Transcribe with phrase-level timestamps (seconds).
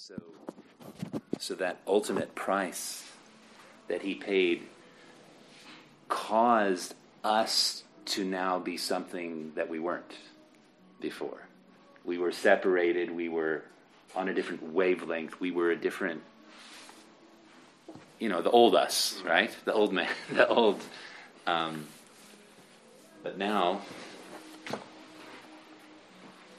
[0.00, 0.14] So,
[1.40, 3.04] so that ultimate price
[3.88, 4.62] that he paid
[6.08, 6.94] caused
[7.24, 10.12] us to now be something that we weren't
[11.00, 11.48] before.
[12.04, 13.64] We were separated, we were
[14.14, 16.22] on a different wavelength, we were a different,
[18.20, 19.50] you know, the old us, right?
[19.64, 20.80] The old man, the old.
[21.44, 21.88] Um,
[23.24, 23.80] but now,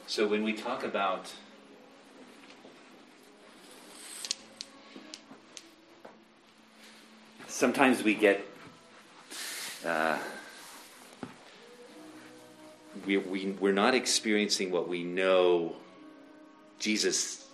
[0.08, 1.32] so when we talk about
[7.60, 8.46] sometimes we get
[9.86, 10.18] uh,
[13.06, 15.76] we, we, we're not experiencing what we know
[16.80, 17.46] Jesus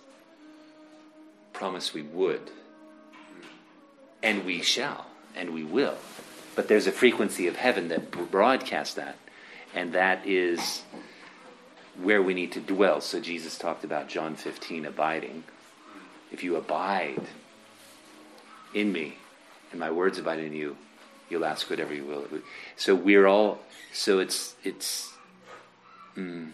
[1.52, 2.50] promised we would.
[4.22, 5.96] And we shall, and we will.
[6.54, 9.16] But there's a frequency of heaven that broadcasts that.
[9.74, 10.82] And that is
[12.00, 13.00] where we need to dwell.
[13.00, 15.44] So Jesus talked about John 15 abiding.
[16.32, 17.22] If you abide
[18.74, 19.16] in me,
[19.70, 20.76] and my words abide in you,
[21.28, 22.26] you'll ask whatever you will.
[22.76, 23.60] So we're all.
[23.92, 25.12] So it's it's.
[26.16, 26.52] Mm.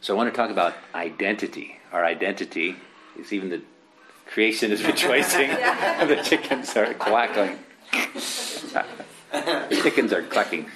[0.00, 1.78] So I want to talk about identity.
[1.92, 2.76] Our identity
[3.18, 3.62] is even the
[4.26, 5.48] creation is rejoicing.
[5.50, 7.58] the chickens are quacking.
[9.32, 10.66] the chickens are clucking.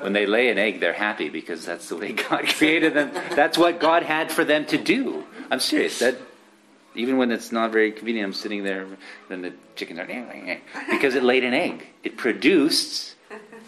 [0.00, 3.10] When they lay an egg, they're happy because that's the way God created them.
[3.34, 5.24] That's what God had for them to do.
[5.50, 5.98] I'm serious.
[5.98, 6.16] That
[6.98, 8.84] even when it's not very convenient, I'm sitting there,
[9.28, 10.60] then the chickens are
[10.90, 11.86] because it laid an egg.
[12.02, 13.14] It produced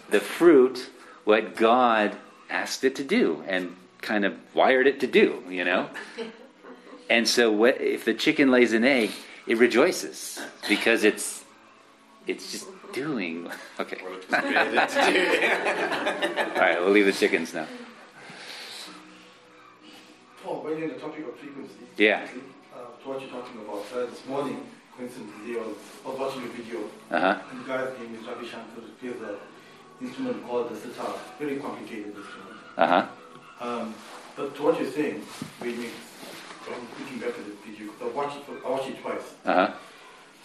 [0.09, 0.89] the fruit
[1.23, 2.17] what God
[2.49, 5.89] asked it to do and kind of wired it to do, you know.
[7.09, 9.11] And so, what, if the chicken lays an egg,
[9.47, 11.45] it rejoices because it's
[12.27, 13.49] it's just doing.
[13.79, 14.01] Okay.
[14.33, 14.39] All
[16.57, 17.67] right, we'll leave the chickens now.
[20.43, 22.27] Paul, when you're the topic of frequency, yeah
[23.03, 23.85] to what you're talking about.
[23.93, 24.61] Uh, this morning,
[24.95, 25.63] coincidentally, I
[26.05, 27.41] was, watching a video, uh-huh.
[27.49, 28.83] and the guy's name is Ravi Shankar.
[29.01, 29.37] He plays an
[30.05, 32.61] instrument called the sitar, very complicated instrument.
[32.77, 33.07] Uh-huh.
[33.59, 33.95] Um,
[34.35, 35.23] but to what you're saying,
[35.61, 35.89] made me,
[36.67, 39.33] I'm thinking back at the video, because I watched it, I watched it twice.
[39.45, 39.73] Uh-huh.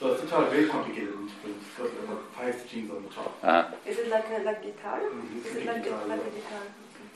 [0.00, 1.61] So a sitar is very complicated instrument.
[1.61, 3.38] It's got about five strings on the top.
[3.43, 3.75] Uh-huh.
[3.87, 5.00] Is it like a like guitar?
[5.00, 5.38] Mm-hmm.
[5.38, 6.62] Is it like, guitar, a, like a guitar?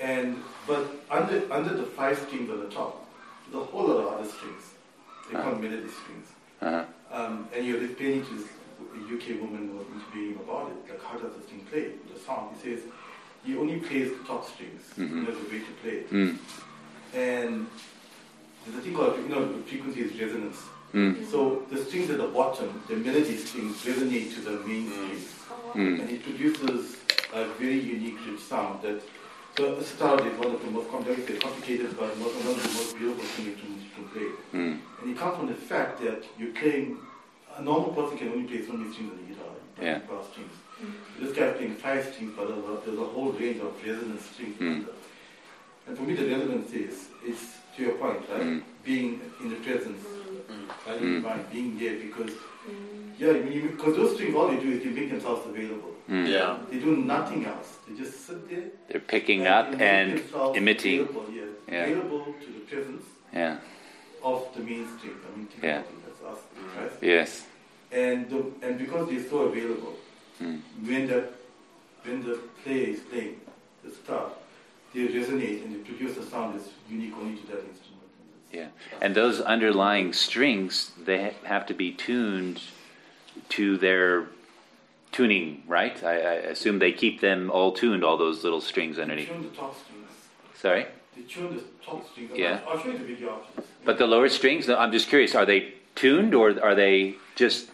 [0.00, 3.06] And but under under the five strings on the top,
[3.50, 4.64] there's a whole lot of other strings.
[5.28, 6.28] They call them melody strings.
[6.60, 6.84] Uh-huh.
[7.12, 8.46] Um, and you're explaining to this
[9.12, 12.56] UK woman who was interviewing about it, like how does this thing play, the sound.
[12.56, 12.84] He says,
[13.44, 14.82] he only plays the top strings.
[14.96, 15.24] Mm-hmm.
[15.24, 16.10] There's a way to play it.
[16.10, 16.38] Mm.
[17.14, 17.66] And
[18.64, 20.58] there's a thing called, you know, frequency is resonance.
[20.92, 21.30] Mm.
[21.30, 24.92] So the strings at the bottom, the melody strings, resonate to the main mm.
[24.92, 25.34] strings.
[25.72, 26.00] Mm.
[26.00, 26.96] And it produces
[27.32, 29.00] a very unique, rich sound that
[29.56, 32.96] so a sitar is one of the most complex, complicated, but one of the most
[32.96, 34.30] beautiful things to, to play.
[34.52, 34.78] Mm.
[35.00, 36.98] And it comes from the fact that you're playing,
[37.56, 39.98] a normal person can only play so many strings on the guitar, yeah.
[40.06, 40.52] brass strings.
[40.82, 40.94] Mm.
[41.20, 44.56] This guy playing five strings, but there's a, there's a whole range of resonance strings.
[44.58, 44.86] Mm.
[45.86, 48.42] And for me, the resonance is, is to your point, right?
[48.42, 48.62] Mm.
[48.84, 50.68] Being in the presence, mm.
[50.86, 51.00] right?
[51.00, 51.52] Mm.
[51.52, 52.32] being there, because
[53.18, 55.94] yeah, because those strings, all they do is they make themselves available.
[56.10, 56.28] Mm.
[56.28, 56.58] Yeah.
[56.70, 57.78] They do nothing else.
[57.86, 58.64] They just sit there.
[58.88, 60.22] They're picking up and
[60.56, 61.00] emitting.
[61.00, 61.42] Available, yeah.
[61.70, 61.84] Yeah.
[61.84, 63.58] Available to the presence yeah.
[64.24, 65.20] of the mainstream.
[65.24, 65.82] I mean, yeah.
[66.04, 66.94] that's us, the Christ.
[67.00, 67.46] Yes.
[67.92, 69.94] And the, and because they're so available,
[70.42, 70.60] mm.
[70.84, 71.28] when the
[72.02, 73.40] when the player is playing
[73.84, 74.30] the sitar,
[74.94, 78.00] they resonate and they produce a sound that's unique only to that instrument.
[78.52, 78.68] Yeah,
[79.00, 82.62] and those underlying strings they have to be tuned
[83.50, 84.26] to their
[85.12, 86.02] tuning, right?
[86.04, 89.28] I, I, assume they keep them all tuned, all those little strings underneath.
[89.28, 90.08] They tune the top strings.
[90.54, 90.86] Sorry?
[91.16, 92.30] They tune the top strings.
[92.34, 92.60] Yeah.
[92.66, 93.70] I'll, I'll show you the video after this.
[93.84, 97.68] But the lower strings, I'm just curious, are they tuned or are they just.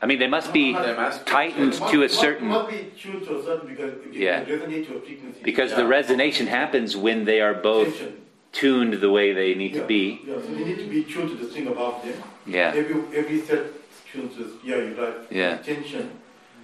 [0.00, 2.46] I mean, they must be tightened to a certain.
[2.46, 4.44] must be tuned to a certain because yeah.
[4.44, 5.40] resonate to a frequency.
[5.42, 8.20] Because the resonation happens when they are both Tension.
[8.52, 9.80] tuned the way they need yeah.
[9.80, 10.20] to be.
[10.24, 12.22] Yeah, so they need to be tuned to the string above them.
[12.46, 12.74] Yeah.
[12.76, 13.64] Every every set
[14.12, 15.14] tunes to yeah, you're right.
[15.30, 15.56] Yeah.
[15.58, 16.10] Tension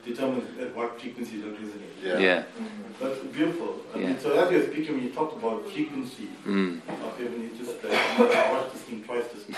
[0.04, 2.02] determines at what frequency they resonate.
[2.02, 2.18] Yeah.
[2.18, 2.42] yeah.
[3.00, 3.80] That's beautiful.
[3.94, 4.06] I yeah.
[4.08, 6.80] mean, so as you're speaking, when you talked about frequency mm.
[6.88, 9.56] of even it's just like I watched this thing twice this week.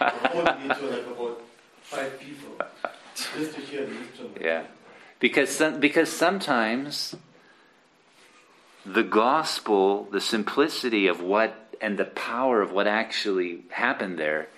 [0.00, 1.42] I whole into like about
[1.82, 2.66] five people
[3.14, 4.38] just to hear the instrument.
[4.40, 4.64] Yeah.
[5.20, 7.16] Because some, because sometimes
[8.86, 14.48] the gospel, the simplicity of what and the power of what actually happened there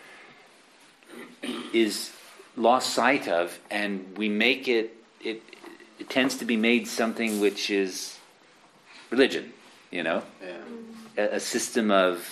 [1.72, 2.12] is
[2.60, 5.42] lost sight of and we make it it
[5.98, 8.18] it tends to be made something which is
[9.10, 9.52] religion,
[9.90, 10.22] you know?
[10.42, 11.24] Yeah.
[11.24, 12.26] A, a system of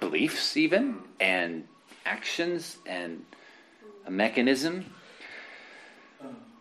[0.00, 1.04] beliefs, even, mm-hmm.
[1.20, 1.68] and
[2.06, 3.24] actions, and
[4.06, 4.86] a mechanism.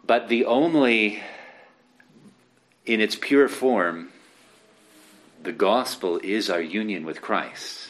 [0.05, 1.23] But the only,
[2.85, 4.09] in its pure form,
[5.43, 7.89] the gospel is our union with Christ.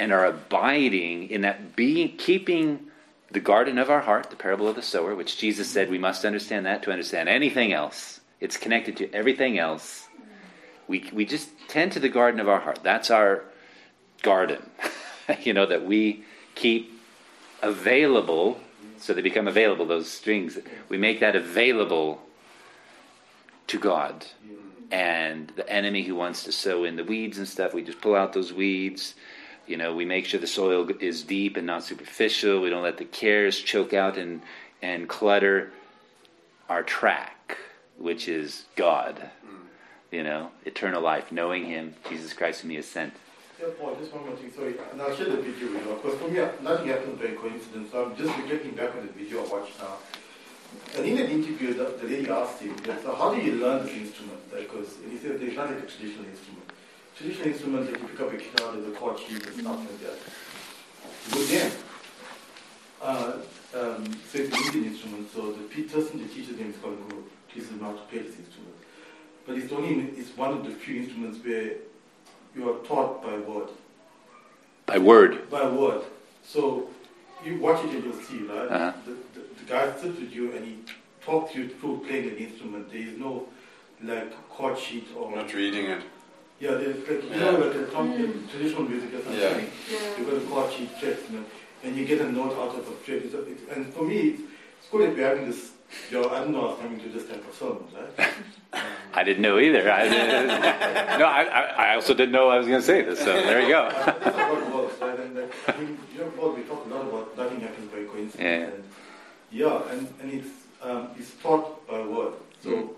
[0.00, 2.80] And are abiding in that being keeping
[3.30, 6.24] the garden of our heart, the parable of the sower, which Jesus said we must
[6.24, 8.20] understand that to understand anything else.
[8.40, 10.08] It's connected to everything else.
[10.88, 12.80] We we just tend to the garden of our heart.
[12.82, 13.44] That's our
[14.22, 14.68] garden.
[15.42, 16.24] you know that we
[16.54, 16.98] keep
[17.62, 18.58] available
[18.96, 20.58] so they become available those strings.
[20.88, 22.22] We make that available
[23.68, 24.26] to God.
[24.90, 28.16] And the enemy who wants to sow in the weeds and stuff, we just pull
[28.16, 29.14] out those weeds.
[29.70, 32.60] You know, we make sure the soil is deep and not superficial.
[32.60, 34.42] We don't let the cares choke out and,
[34.82, 35.70] and clutter
[36.68, 37.56] our track,
[37.96, 39.30] which is God.
[39.46, 39.66] Hmm.
[40.10, 43.14] You know, eternal life, knowing Him, Jesus Christ, whom He has sent.
[43.60, 44.74] Yeah, Paul, just one more thing, sorry.
[44.90, 46.00] And I'll share the video with you.
[46.02, 47.92] Because for me, nothing happened by coincidence.
[47.92, 49.98] So I'm just reflecting back on the video I watched now.
[50.96, 52.74] And in an interview, the, the lady asked him,
[53.04, 54.50] so how do you learn this instrument?
[54.50, 56.69] Because and he said there's not like a traditional instrument.
[57.20, 60.00] Traditional instrument, like you pick up a guitar, there's a chord sheet and stuff like
[60.00, 61.36] that.
[61.36, 61.72] With them,
[63.02, 63.32] uh,
[63.78, 66.96] um, so it's an Indian instrument, so the pe- person that teaches them is called
[67.10, 67.22] Guru,
[67.52, 68.74] teaches him how to play this instrument.
[69.46, 71.72] But it's only it's one of the few instruments where
[72.56, 73.68] you are taught by word.
[74.86, 75.50] By word.
[75.50, 76.02] By word.
[76.42, 76.88] So
[77.44, 78.66] you watch it and you'll see, right?
[78.70, 78.92] Uh-huh.
[79.04, 80.78] The, the, the guy sits with you and he
[81.20, 82.90] talks you through playing an instrument.
[82.90, 83.46] There is no
[84.02, 86.02] like chord sheet or Not reading it.
[86.60, 87.38] Yeah, there's like you Yeah.
[87.38, 89.40] know like a tom- traditional music or something.
[89.40, 89.58] Yeah.
[89.90, 90.18] Yeah.
[90.18, 91.44] You got a chord sheet checks, you know,
[91.84, 93.22] and you get a note out of a fret.
[93.24, 94.42] It's, it's, and for me, it's,
[94.78, 95.70] it's good that we're having this.
[96.10, 98.28] You know, I don't know if I was coming to this type of sermons, right?
[98.74, 98.80] Um,
[99.14, 99.90] I didn't know either.
[99.90, 100.08] I,
[101.18, 103.60] no, I, I- I also didn't know I was going to say this, so there
[103.62, 103.88] you go.
[103.90, 105.18] That's how it works, right?
[105.18, 108.04] And like, I mean, you know, Paul, we talk a lot about nothing happens by
[108.04, 108.36] coincidence.
[108.38, 108.70] Yeah.
[108.74, 108.84] And,
[109.50, 110.48] yeah, and, and it's,
[110.80, 112.34] um, it's taught by word.
[112.62, 112.88] So, Mm.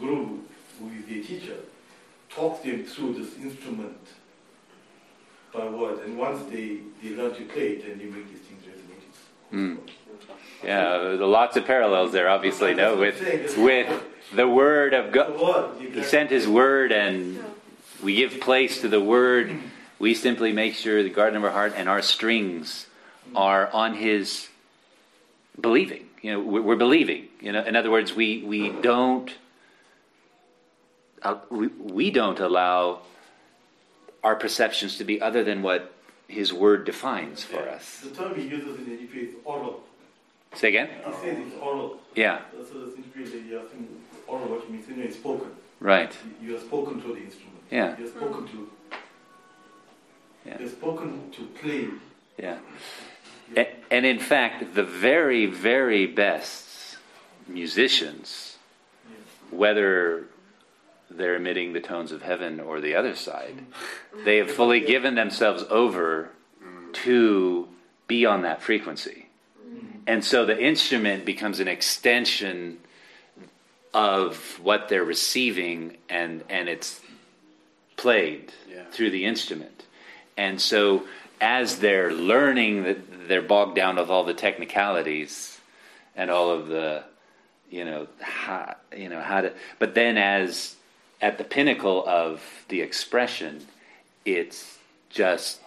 [0.00, 0.38] Guru,
[0.78, 1.56] who is the teacher,
[2.34, 3.98] talks them through this instrument
[5.52, 6.00] by word.
[6.04, 9.56] And once they, they learn to play it, then they make these things resonate.
[9.56, 9.78] Mm.
[10.64, 13.20] Yeah, there's lots of parallels there, obviously, no, with,
[13.58, 14.02] with
[14.34, 15.80] the Word of God.
[15.80, 17.42] He sent His Word, and
[18.02, 19.58] we give place to the Word.
[19.98, 22.86] We simply make sure the garden of our heart and our strings
[23.34, 24.48] are on His
[25.60, 26.06] believing.
[26.22, 27.26] You know, we're believing.
[27.40, 29.30] You know, in other words, we we don't
[31.24, 33.00] uh, we, we don't allow
[34.24, 35.92] our perceptions to be other than what
[36.28, 38.00] His Word defines for us.
[38.00, 39.82] The term he uses in the is oral.
[40.54, 40.88] Say again?
[41.06, 41.98] He says it's oral.
[42.14, 43.88] Yeah, So this interview, they ask him
[44.26, 44.86] oral what means.
[44.88, 45.48] You know, it's spoken.
[45.80, 46.14] right.
[46.40, 47.58] You- You are spoken to the instrument.
[47.70, 47.96] Yeah.
[47.98, 48.70] You're spoken to.
[50.46, 50.56] Yeah.
[50.60, 51.88] You're spoken to play.
[52.38, 52.58] Yeah.
[53.56, 56.98] A- And in fact, the very, very best
[57.48, 58.58] musicians,
[59.50, 60.26] whether
[61.16, 63.56] they're emitting the tones of heaven or the other side,
[64.14, 64.24] mm.
[64.24, 66.30] they have fully given themselves over
[66.62, 66.92] mm.
[66.92, 67.68] to
[68.06, 69.26] be on that frequency.
[69.66, 70.00] Mm.
[70.06, 72.78] And so the instrument becomes an extension
[73.94, 77.00] of what they're receiving, and, and it's
[77.96, 78.84] played Yeah.
[78.90, 79.84] through the instrument.
[80.36, 81.04] And so
[81.42, 85.60] as they're learning that they're bogged down with all the technicalities
[86.16, 87.02] and all of the
[87.70, 90.76] you know how you know how to but then as
[91.22, 93.66] at the pinnacle of the expression
[94.24, 95.60] it's just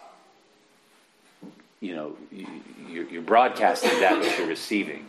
[1.80, 2.46] you know you-
[2.88, 5.06] you're, you're broadcasting that which you're receiving.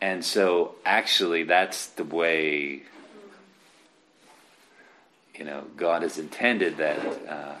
[0.00, 2.82] And so actually that's the way
[5.38, 7.54] you know god has intended that uh,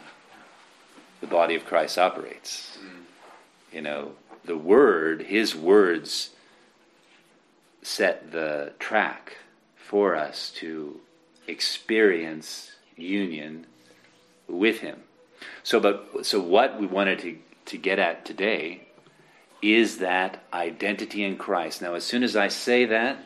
[1.20, 2.78] the body of christ operates.
[3.72, 4.12] You know
[4.44, 6.30] the word his words
[7.82, 9.36] set the track
[9.76, 11.00] for us to
[11.46, 13.66] experience union
[14.48, 15.00] with him
[15.62, 18.82] so but so what we wanted to to get at today
[19.62, 21.80] is that identity in Christ.
[21.80, 23.24] Now, as soon as I say that,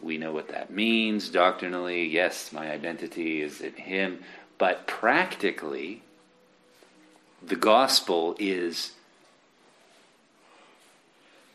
[0.00, 2.04] we know what that means doctrinally.
[2.06, 4.24] Yes, my identity is in Him.
[4.58, 6.02] But practically,
[7.40, 8.92] the gospel is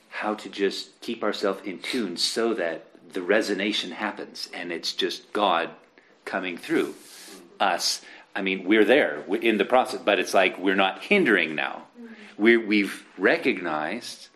[0.10, 5.32] how to just keep ourselves in tune so that the resonation happens and it's just
[5.34, 5.70] God
[6.26, 6.96] coming through
[7.60, 8.02] us.
[8.36, 11.84] I mean, we're there we're in the process, but it's like we're not hindering now.
[12.00, 12.14] Mm-hmm.
[12.44, 14.28] we we've recognized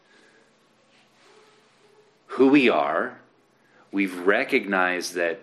[2.27, 3.19] who we are.
[3.91, 5.41] We've recognized that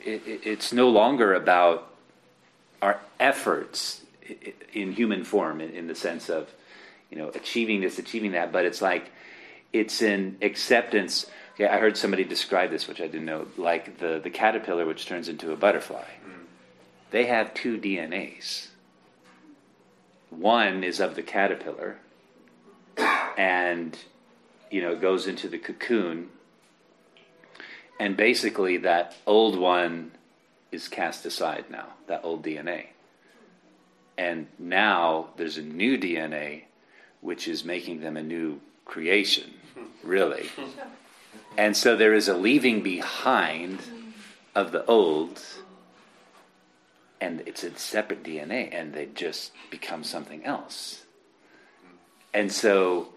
[0.00, 1.88] it, it- it's no longer about
[2.80, 4.02] our efforts
[4.72, 6.48] in human form, in, in the sense of,
[7.10, 9.10] you know, achieving this, achieving that, but it's like,
[9.72, 11.26] it's in acceptance.
[11.62, 15.06] Okay, I heard somebody describe this, which I didn't know, like the, the caterpillar which
[15.06, 16.02] turns into a butterfly.
[16.02, 16.46] Mm.
[17.12, 18.66] They have two DNAs.
[20.30, 21.98] One is of the caterpillar,
[23.38, 23.96] and
[24.72, 26.30] you know, it goes into the cocoon,
[28.00, 30.10] and basically that old one
[30.72, 32.86] is cast aside now, that old DNA.
[34.18, 36.62] And now there's a new DNA
[37.20, 39.54] which is making them a new creation,
[40.02, 40.50] really.
[41.56, 43.80] And so there is a leaving behind
[44.54, 45.40] of the old,
[47.20, 51.04] and it's a separate DNA, and they just become something else.
[52.32, 53.08] And so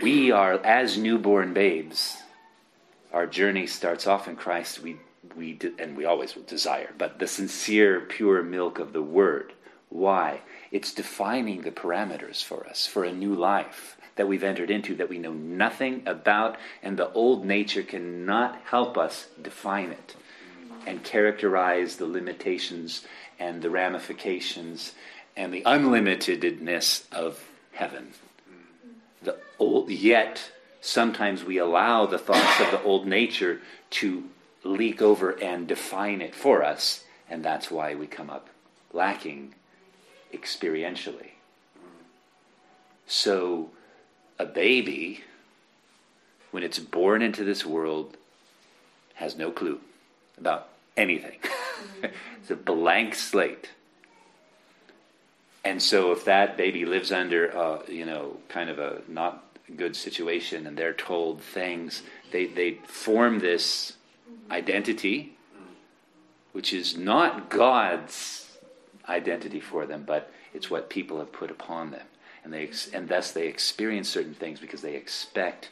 [0.00, 2.16] we are, as newborn babes,
[3.12, 4.80] our journey starts off in Christ.
[4.80, 4.96] We,
[5.36, 9.52] we and we always will desire, but the sincere, pure milk of the Word.
[9.88, 10.40] Why?
[10.70, 15.08] It's defining the parameters for us for a new life that we've entered into that
[15.08, 20.16] we know nothing about, and the old nature cannot help us define it
[20.86, 23.04] and characterize the limitations
[23.38, 24.92] and the ramifications
[25.36, 28.08] and the unlimitedness of heaven.
[29.22, 30.50] The old, yet
[30.80, 34.24] sometimes we allow the thoughts of the old nature to
[34.64, 38.48] leak over and define it for us, and that's why we come up
[38.92, 39.54] lacking
[40.32, 41.30] experientially.
[43.06, 43.70] So,
[44.40, 45.20] a baby,
[46.50, 48.16] when it's born into this world,
[49.14, 49.78] has no clue
[50.38, 51.38] about anything.
[52.02, 53.68] it's a blank slate.
[55.62, 59.44] And so, if that baby lives under, uh, you know, kind of a not
[59.76, 63.92] good situation and they're told things, they, they form this
[64.50, 65.34] identity,
[66.52, 68.56] which is not God's
[69.06, 72.06] identity for them, but it's what people have put upon them.
[72.44, 75.70] And, they, and thus they experience certain things because they expect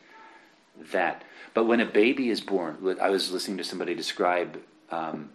[0.93, 1.25] that.
[1.55, 4.61] But when a baby is born, I was listening to somebody describe
[4.91, 5.31] um,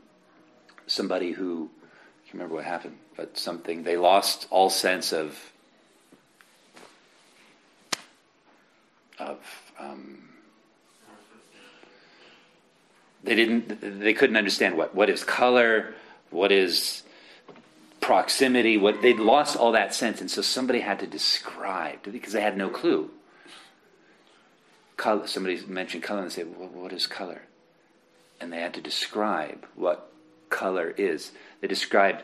[0.88, 5.38] somebody who, I can't remember what happened, but something, they lost all sense of,
[9.20, 9.38] of,
[9.80, 10.30] um,
[13.24, 15.94] they didn't, they couldn't understand what, what is color,
[16.30, 17.03] what is
[18.04, 22.42] proximity, what they'd lost all that sense, and so somebody had to describe because they
[22.42, 23.10] had no clue.
[24.98, 27.44] Color, somebody mentioned color and they say, well, "What is color?"
[28.42, 30.12] And they had to describe what
[30.50, 31.32] color is.
[31.62, 32.24] They described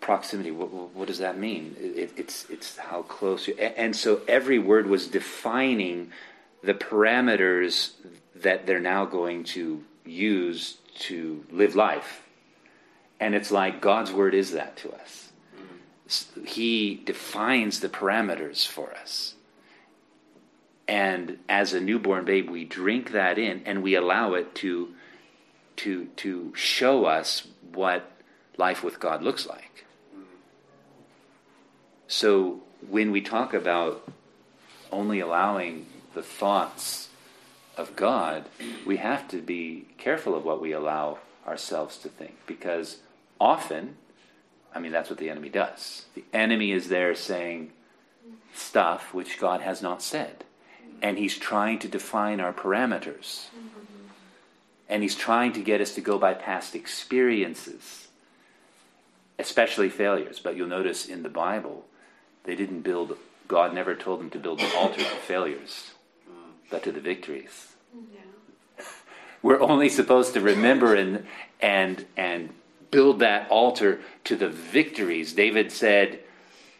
[0.00, 0.50] proximity.
[0.50, 1.74] What, what does that mean?
[1.80, 3.54] It, it's it's how close you.
[3.54, 6.12] And so every word was defining
[6.62, 7.92] the parameters
[8.36, 12.27] that they're now going to use to live life
[13.20, 15.32] and it's like God's word is that to us.
[16.46, 19.34] He defines the parameters for us.
[20.86, 24.94] And as a newborn babe, we drink that in and we allow it to,
[25.76, 28.10] to, to show us what
[28.56, 29.84] life with God looks like.
[32.06, 34.10] So when we talk about
[34.90, 37.08] only allowing the thoughts
[37.76, 38.46] of God,
[38.86, 42.98] we have to be careful of what we allow ourselves to think because
[43.40, 43.96] often,
[44.74, 46.06] I mean, that's what the enemy does.
[46.14, 47.72] The enemy is there saying
[48.54, 50.44] stuff which God has not said.
[51.00, 53.46] And he's trying to define our parameters.
[54.88, 58.08] And he's trying to get us to go by past experiences,
[59.38, 60.40] especially failures.
[60.40, 61.84] But you'll notice in the Bible,
[62.44, 63.16] they didn't build,
[63.46, 65.92] God never told them to build an altar to failures,
[66.70, 67.74] but to the victories.
[67.94, 68.84] Yeah.
[69.42, 71.26] We're only supposed to remember and,
[71.60, 72.50] and, and
[72.90, 75.32] build that altar to the victories.
[75.32, 76.20] David said,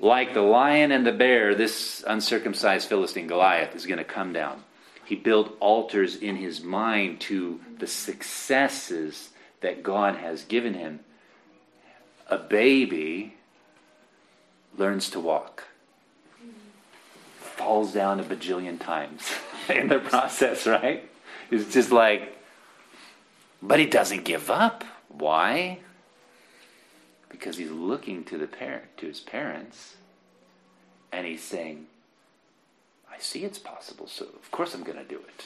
[0.00, 4.62] like the lion and the bear, this uncircumcised Philistine Goliath is going to come down.
[5.04, 11.00] He built altars in his mind to the successes that God has given him.
[12.28, 13.34] A baby
[14.76, 15.64] learns to walk,
[17.40, 19.22] falls down a bajillion times
[19.68, 21.08] in the process, right?
[21.50, 22.36] It's just like,
[23.62, 24.84] but he doesn't give up.
[25.08, 25.80] Why?
[27.28, 29.96] Because he's looking to the parent to his parents
[31.12, 31.86] and he's saying
[33.10, 35.44] i see it's possible so of course i'm going to do it.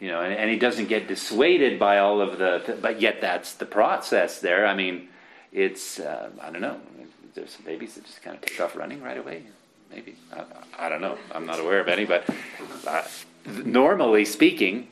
[0.00, 3.54] You know and, and, he doesn't get dissuaded by all of the but yet that's
[3.54, 4.66] the process there.
[4.66, 5.08] I mean
[5.52, 6.80] it's uh, i don't know.
[7.34, 9.42] There's some babies that just kind of take off running right away
[9.90, 10.16] maybe.
[10.32, 11.16] I, I don't know.
[11.32, 12.28] I'm not aware of any but
[12.86, 13.04] uh,
[13.64, 14.88] normally speaking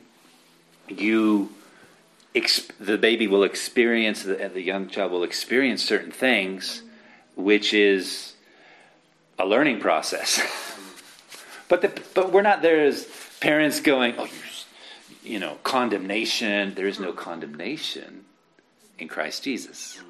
[0.87, 1.49] you
[2.79, 6.81] the baby will experience, the, the young child will experience certain things
[7.35, 8.33] which is
[9.37, 10.41] a learning process.
[11.69, 13.07] but the, but we're not there as
[13.39, 16.73] parents going, oh, you, you know, condemnation.
[16.75, 18.25] There is no condemnation
[18.97, 20.01] in Christ Jesus.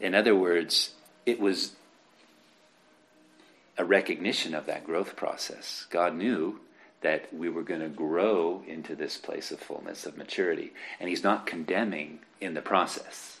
[0.00, 0.90] In other words,
[1.26, 1.72] it was
[3.76, 5.86] a recognition of that growth process.
[5.90, 6.60] God knew
[7.00, 10.72] that we were going to grow into this place of fullness, of maturity.
[10.98, 13.40] And He's not condemning in the process.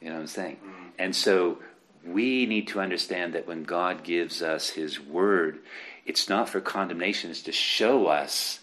[0.00, 0.58] You know what I'm saying?
[0.64, 0.90] Mm.
[0.98, 1.58] And so
[2.04, 5.60] we need to understand that when God gives us His Word,
[6.04, 8.60] it's not for condemnation, it's to show us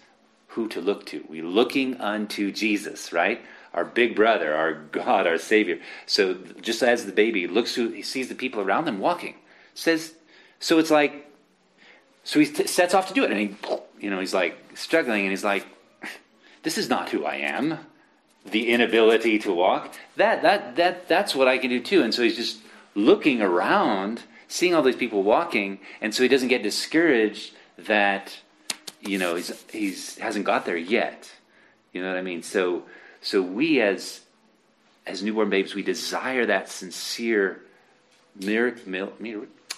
[0.49, 1.25] who to look to.
[1.27, 3.43] We're looking unto Jesus, right?
[3.73, 5.79] Our big brother, our God, our Savior.
[6.05, 9.35] So just as the baby looks to, he sees the people around them walking,
[9.73, 10.13] says,
[10.59, 11.32] so it's like,
[12.23, 13.55] so he t- sets off to do it, and he,
[13.99, 15.65] you know, he's like struggling, and he's like,
[16.63, 17.77] this is not who I am.
[18.45, 19.93] The inability to walk.
[20.17, 22.01] That that that that's what I can do too.
[22.01, 22.59] And so he's just
[22.95, 28.37] looking around, seeing all these people walking, and so he doesn't get discouraged that
[29.01, 31.31] you know he's he's hasn't got there yet.
[31.93, 32.43] You know what I mean?
[32.43, 32.83] So
[33.21, 34.21] so we as
[35.05, 37.61] as newborn babes, we desire that sincere
[38.35, 39.21] milk, milk,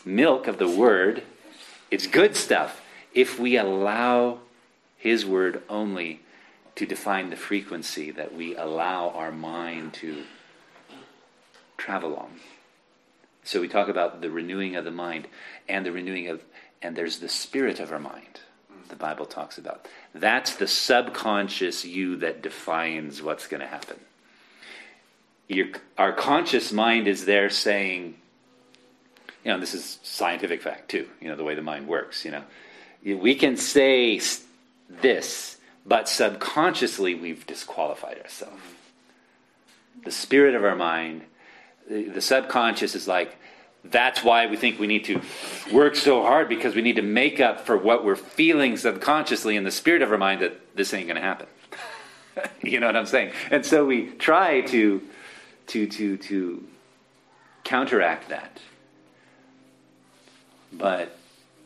[0.05, 1.23] milk of the word.
[1.91, 2.81] It's good stuff
[3.13, 4.39] if we allow
[4.97, 6.21] His word only
[6.75, 10.23] to define the frequency that we allow our mind to
[11.77, 12.31] travel on.
[13.43, 15.27] So we talk about the renewing of the mind
[15.69, 16.41] and the renewing of,
[16.81, 18.41] and there's the spirit of our mind.
[18.89, 19.87] The Bible talks about.
[20.13, 23.99] That's the subconscious you that defines what's going to happen.
[25.47, 28.15] Your, our conscious mind is there saying,
[29.45, 32.31] you know, this is scientific fact too, you know, the way the mind works, you
[32.31, 32.43] know.
[33.03, 34.19] We can say
[34.89, 38.61] this, but subconsciously we've disqualified ourselves.
[40.03, 41.21] The spirit of our mind,
[41.87, 43.37] the, subconscious is like,
[43.83, 45.21] that's why we think we need to
[45.71, 49.63] work so hard because we need to make up for what we're feeling subconsciously in
[49.63, 51.45] the spirit of our mind that this ain't going to happen.
[52.63, 53.31] you know what I'm saying?
[53.51, 55.03] And so we try to
[55.67, 56.67] to to to
[57.63, 58.59] counteract that.
[60.77, 61.17] But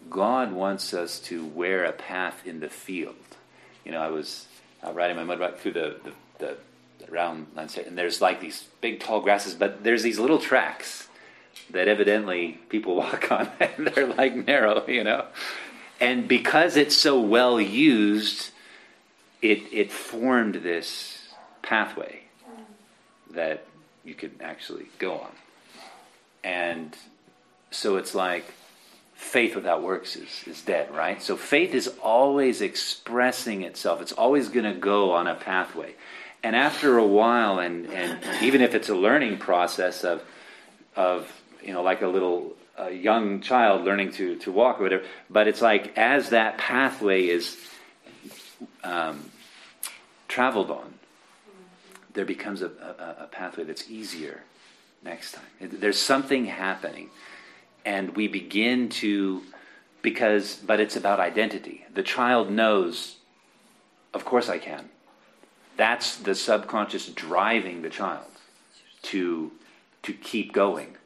[0.10, 3.16] God wants us to wear a path in the field.
[3.86, 4.48] You know, I was
[4.86, 6.12] uh, riding my mud bike through the, the,
[6.46, 6.58] the,
[7.12, 11.08] round landscape, and there's like these big tall grasses, but there's these little tracks
[11.72, 15.26] that evidently people walk on, and they're like narrow, you know.
[16.00, 18.52] And because it's so well used,
[19.42, 21.30] it it formed this
[21.62, 22.22] pathway
[23.32, 23.66] that
[24.04, 25.32] you could actually go on.
[26.44, 26.96] And
[27.72, 28.46] so it's like
[29.20, 31.22] faith without works is, is dead, right?
[31.22, 34.02] So faith is always expressing itself.
[34.02, 35.94] It's always going to go on a pathway.
[36.42, 40.24] And after a while, and, and even if it's a learning process of,
[40.96, 41.30] of
[41.62, 42.54] you know, like a little
[42.94, 47.58] young child learning to, to walk or whatever, but it's like as that pathway is
[48.86, 49.30] um,
[50.30, 50.94] traveled on,
[52.14, 54.44] there becomes a, a, a pathway that's easier
[55.04, 55.46] next time.
[55.60, 57.10] There's something happening
[57.90, 59.42] and we begin to
[60.04, 61.86] because but it's about identity.
[61.92, 63.18] The child knows
[64.14, 64.90] of course i can.
[65.76, 68.32] That's the subconscious driving the child
[69.10, 69.52] to
[70.04, 70.98] to keep going.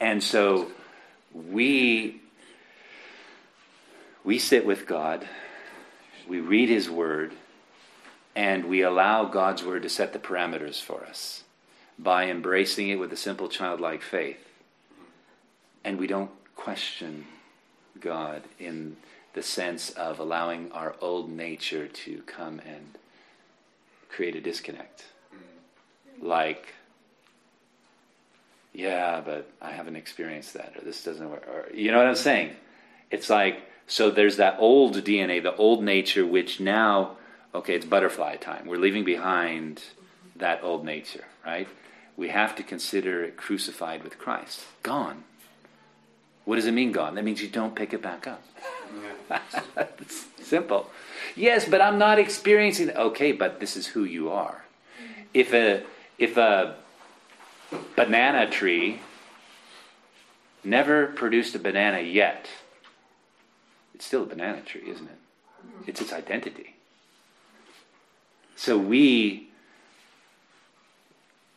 [0.00, 0.72] And so
[1.32, 2.20] we
[4.24, 5.28] we sit with god
[6.28, 7.32] we read his word
[8.34, 11.44] and we allow god's word to set the parameters for us
[11.98, 14.47] by embracing it with a simple childlike faith
[15.88, 17.24] and we don't question
[17.98, 18.98] God in
[19.32, 22.98] the sense of allowing our old nature to come and
[24.10, 25.06] create a disconnect.
[25.34, 26.26] Mm-hmm.
[26.26, 26.74] Like,
[28.74, 32.16] yeah, but I haven't experienced that, or this doesn't work, or you know what I'm
[32.16, 32.54] saying?
[33.10, 37.16] It's like, so there's that old DNA, the old nature, which now,
[37.54, 38.66] okay, it's butterfly time.
[38.66, 40.40] We're leaving behind mm-hmm.
[40.40, 41.66] that old nature, right?
[42.18, 44.60] We have to consider it crucified with Christ.
[44.82, 45.24] Gone.
[46.48, 47.14] What does it mean, gone?
[47.14, 48.42] That means you don't pick it back up.
[49.98, 50.88] it's simple.
[51.36, 52.88] Yes, but I'm not experiencing.
[52.88, 54.64] Okay, but this is who you are.
[55.34, 55.82] If a
[56.16, 56.76] if a
[57.96, 59.02] banana tree
[60.64, 62.46] never produced a banana yet,
[63.94, 65.18] it's still a banana tree, isn't it?
[65.86, 66.76] It's its identity.
[68.56, 69.50] So we,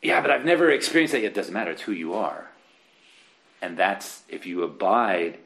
[0.01, 1.31] yeah, but I've never experienced that yet.
[1.31, 1.71] It doesn't matter.
[1.71, 2.50] It's who you are.
[3.61, 5.37] And that's, if you abide,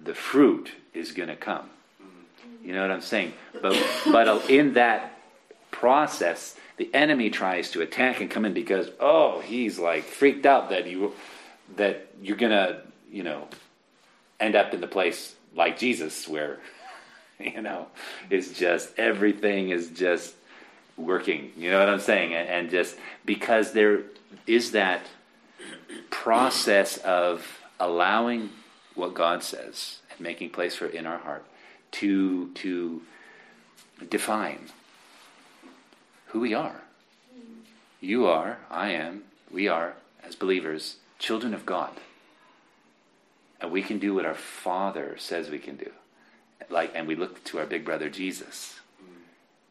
[0.00, 1.70] the fruit is going to come.
[2.64, 3.32] You know what I'm saying?
[3.62, 3.76] But,
[4.12, 5.18] but in that
[5.70, 10.70] process, the enemy tries to attack and come in because, oh, he's like freaked out
[10.70, 11.12] that you,
[11.76, 13.48] that you're gonna, you know,
[14.40, 16.58] end up in the place like Jesus where,
[17.38, 17.86] you know,
[18.30, 20.34] it's just everything is just
[20.96, 21.52] working.
[21.56, 22.34] You know what I'm saying?
[22.34, 24.02] And, and just because there
[24.46, 25.02] is that
[26.10, 28.50] process of allowing
[28.94, 31.44] what God says and making place for it in our heart
[31.92, 33.02] to to
[34.08, 34.70] define
[36.26, 36.82] who we are.
[38.00, 41.92] You are, I am, we are, as believers, children of God.
[43.60, 45.90] And we can do what our Father says we can do.
[46.70, 48.78] Like and we look to our big brother Jesus.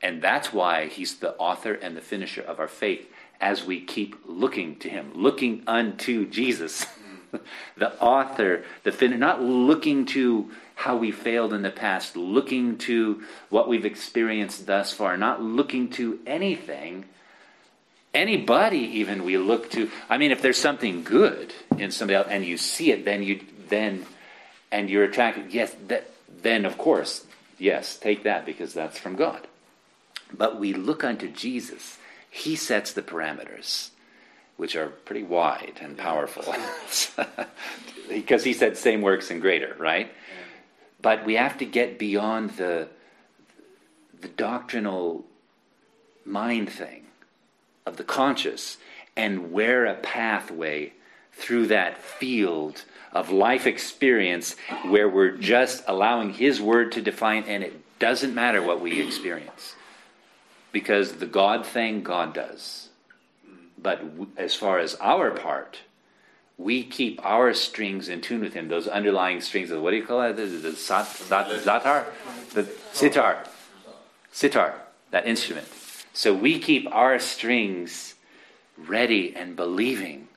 [0.01, 4.15] And that's why he's the author and the finisher of our faith as we keep
[4.25, 6.85] looking to him, looking unto Jesus.
[7.77, 13.23] the author, the fin- not looking to how we failed in the past, looking to
[13.49, 17.05] what we've experienced thus far, not looking to anything,
[18.13, 19.89] anybody even we look to.
[20.09, 23.39] I mean, if there's something good in somebody else and you see it, then you
[23.69, 24.05] then
[24.71, 25.51] and you're attracted.
[25.51, 27.25] Yes, that, then of course,
[27.57, 29.47] yes, take that because that's from God.
[30.31, 31.97] But we look unto Jesus.
[32.29, 33.89] He sets the parameters
[34.57, 36.53] which are pretty wide and powerful.
[38.09, 40.11] because he said same works and greater, right?
[41.01, 42.89] But we have to get beyond the
[44.19, 45.23] the doctrinal
[46.25, 47.05] mind thing
[47.85, 48.77] of the conscious
[49.15, 50.91] and wear a pathway
[51.33, 54.55] through that field of life experience
[54.87, 59.75] where we're just allowing his word to define and it doesn't matter what we experience
[60.71, 62.89] because the god thing god does
[63.87, 64.03] but
[64.35, 65.77] as far as our part,
[66.57, 68.67] we keep our strings in tune with him.
[68.67, 70.35] Those underlying strings of what do you call it?
[70.35, 72.03] The, the, the sat, sat, zatar,
[72.53, 73.45] the sitar,
[74.33, 74.73] sitar,
[75.11, 75.69] that instrument.
[76.11, 78.15] So we keep our strings
[78.75, 80.27] ready and believing,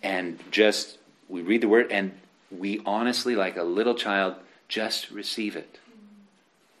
[0.00, 2.12] and just we read the word and
[2.52, 4.36] we honestly, like a little child,
[4.68, 5.80] just receive it.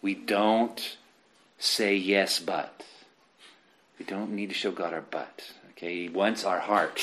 [0.02, 0.98] We don't
[1.58, 2.84] say yes, but.
[3.98, 5.50] We don't need to show God our butt.
[5.76, 6.98] Okay, he wants our heart.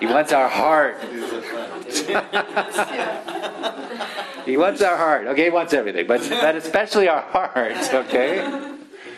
[0.00, 0.96] he wants our heart.
[4.46, 5.26] he wants our heart.
[5.26, 7.76] Okay, he wants everything, but, but especially our heart.
[7.92, 8.38] Okay,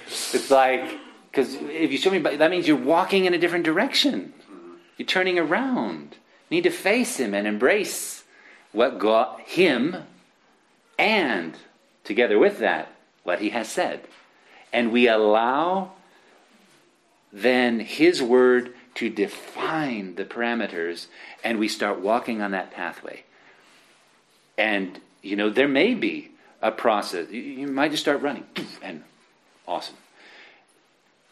[0.09, 0.99] it's like
[1.31, 4.33] because if you show me, that means you're walking in a different direction.
[4.99, 6.17] You're turning around.
[6.51, 8.25] You need to face him and embrace
[8.73, 9.97] what got him,
[10.99, 11.55] and
[12.03, 14.09] together with that, what he has said,
[14.73, 15.93] and we allow
[17.33, 21.07] then His Word to define the parameters,
[21.43, 23.25] and we start walking on that pathway.
[24.59, 27.31] And, you know, there may be a process.
[27.31, 28.45] You might just start running,
[28.83, 29.03] and
[29.67, 29.97] awesome.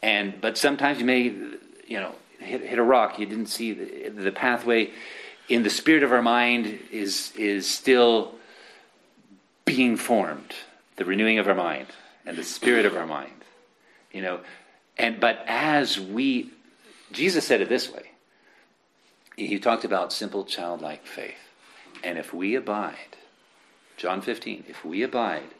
[0.02, 3.18] And, but sometimes you may, you know, hit, hit a rock.
[3.18, 4.90] You didn't see the, the pathway
[5.48, 8.34] in the spirit of our mind is, is still
[9.64, 10.54] being formed,
[10.96, 11.88] the renewing of our mind
[12.24, 13.32] and the spirit of our mind.
[14.12, 14.40] You know,
[15.00, 16.50] and but as we
[17.12, 18.10] Jesus said it this way.
[19.36, 21.34] He talked about simple childlike faith.
[22.02, 23.16] And if we abide,
[23.96, 25.54] John 15, if we abide,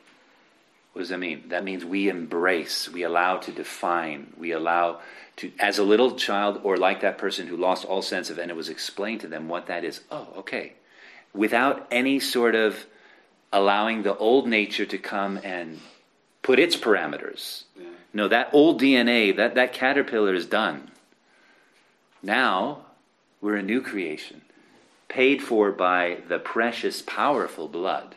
[0.93, 1.45] what does that mean?
[1.49, 5.01] That means we embrace, we allow to define, we allow
[5.37, 8.51] to, as a little child, or like that person who lost all sense of, and
[8.51, 10.01] it was explained to them what that is.
[10.11, 10.75] Oh, okay.
[11.33, 12.87] Without any sort of
[13.53, 15.81] allowing the old nature to come and
[16.43, 17.65] put its parameters.
[17.79, 17.90] Yeah.
[18.13, 20.91] No, that old DNA, that, that caterpillar is done.
[22.23, 22.87] Now,
[23.41, 24.43] we're a new creation,
[25.09, 28.17] paid for by the precious, powerful blood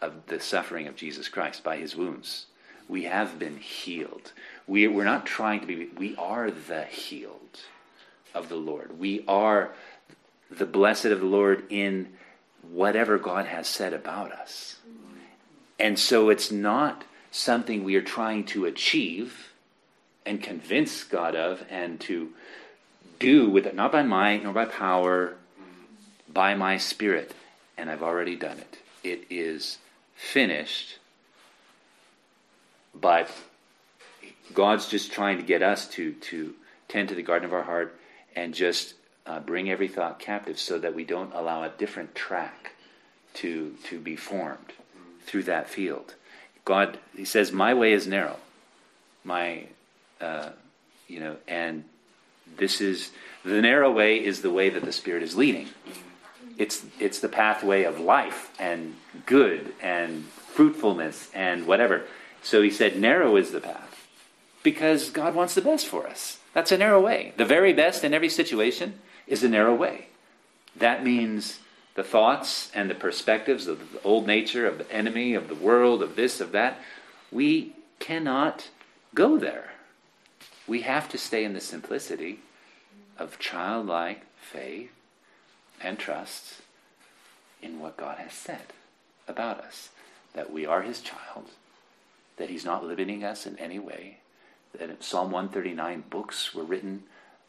[0.00, 2.46] of the suffering of Jesus Christ, by his wounds.
[2.88, 4.32] We have been healed.
[4.66, 7.60] We, we're not trying to be, we are the healed
[8.34, 8.98] of the Lord.
[8.98, 9.70] We are
[10.50, 12.12] the blessed of the Lord in
[12.62, 14.76] whatever God has said about us.
[15.78, 19.50] And so it's not something we are trying to achieve
[20.24, 22.30] and convince God of and to
[23.18, 25.34] do with it, not by might nor by power,
[26.32, 27.34] by my spirit.
[27.76, 28.78] And I've already done it.
[29.02, 29.78] It is
[30.14, 30.98] finished.
[32.94, 33.28] But
[34.52, 36.54] God's just trying to get us to, to
[36.86, 37.98] tend to the garden of our heart
[38.36, 38.94] and just
[39.26, 42.74] uh, bring every thought captive so that we don't allow a different track
[43.34, 44.72] to, to be formed
[45.26, 46.14] through that field.
[46.64, 48.36] God, He says, my way is narrow.
[49.22, 49.66] My,
[50.20, 50.50] uh,
[51.08, 51.84] you know, and
[52.56, 53.10] this is,
[53.44, 55.68] the narrow way is the way that the Spirit is leading.
[56.56, 58.96] It's, it's the pathway of life and
[59.26, 62.04] good and fruitfulness and whatever.
[62.42, 64.08] So he said, narrow is the path
[64.62, 66.38] because God wants the best for us.
[66.52, 67.32] That's a narrow way.
[67.36, 70.06] The very best in every situation is a narrow way.
[70.76, 71.58] That means
[71.94, 76.02] the thoughts and the perspectives of the old nature, of the enemy, of the world,
[76.02, 76.80] of this, of that,
[77.30, 78.68] we cannot
[79.14, 79.72] go there.
[80.66, 82.40] We have to stay in the simplicity
[83.18, 84.90] of childlike faith
[85.80, 86.62] and trust
[87.62, 88.72] in what God has said
[89.28, 89.90] about us
[90.34, 91.50] that we are His child,
[92.36, 94.18] that He's not limiting us in any way,
[94.72, 97.04] that in Psalm 139 books were written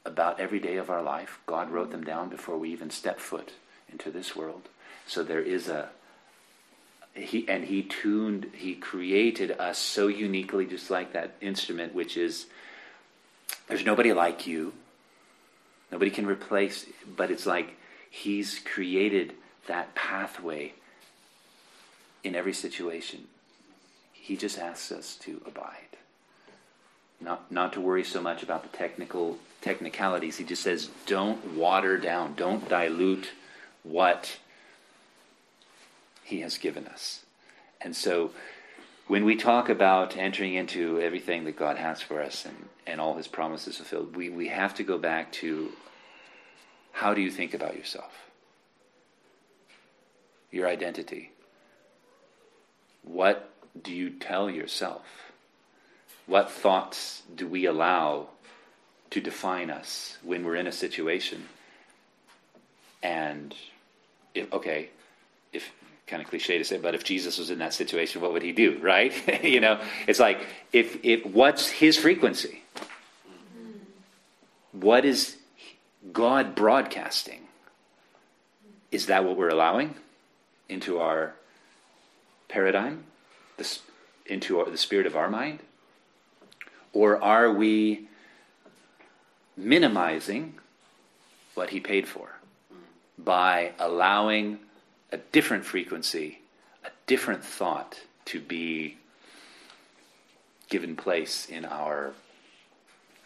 [0.06, 1.40] about every day of our life.
[1.48, 3.54] God wrote them down before we even step foot
[3.91, 4.69] into this world.
[5.08, 5.89] So there is a
[7.13, 12.45] he and he tuned he created us so uniquely just like that instrument which is
[13.67, 14.74] there's nobody like you.
[15.91, 17.76] Nobody can replace but it's like
[18.10, 19.34] he's created
[19.67, 20.74] that pathway
[22.24, 23.28] in every situation.
[24.12, 25.98] He just asks us to abide.
[27.21, 30.38] Not not to worry so much about the technical technicalities.
[30.38, 32.34] He just says don't water down.
[32.36, 33.30] Don't dilute
[33.86, 34.38] what
[36.24, 37.24] he has given us.
[37.80, 38.32] And so
[39.08, 42.56] when we talk about entering into everything that God has for us and,
[42.88, 45.71] and all his promises fulfilled, we, we have to go back to
[46.91, 48.12] how do you think about yourself?
[50.52, 51.32] Your identity.
[53.04, 55.06] What do you tell yourself?
[56.26, 58.30] What thoughts do we allow
[59.12, 61.45] to define us when we're in a situation?
[63.04, 63.54] And
[64.36, 64.89] if, okay,
[65.54, 65.71] if
[66.08, 68.52] kind of cliche to say, but if Jesus was in that situation, what would he
[68.52, 69.43] do, right?
[69.43, 72.62] you know, it's like if if what's his frequency?
[74.71, 75.38] What is
[76.12, 77.41] God broadcasting?
[78.91, 79.95] Is that what we're allowing
[80.69, 81.34] into our
[82.48, 83.06] paradigm,
[84.26, 85.60] into our, the spirit of our mind,
[86.93, 88.08] or are we
[89.58, 90.56] minimizing
[91.56, 92.36] what he paid for
[93.17, 94.60] by allowing
[95.12, 96.39] a different frequency,
[96.84, 98.97] a different thought to be
[100.69, 102.13] given place in our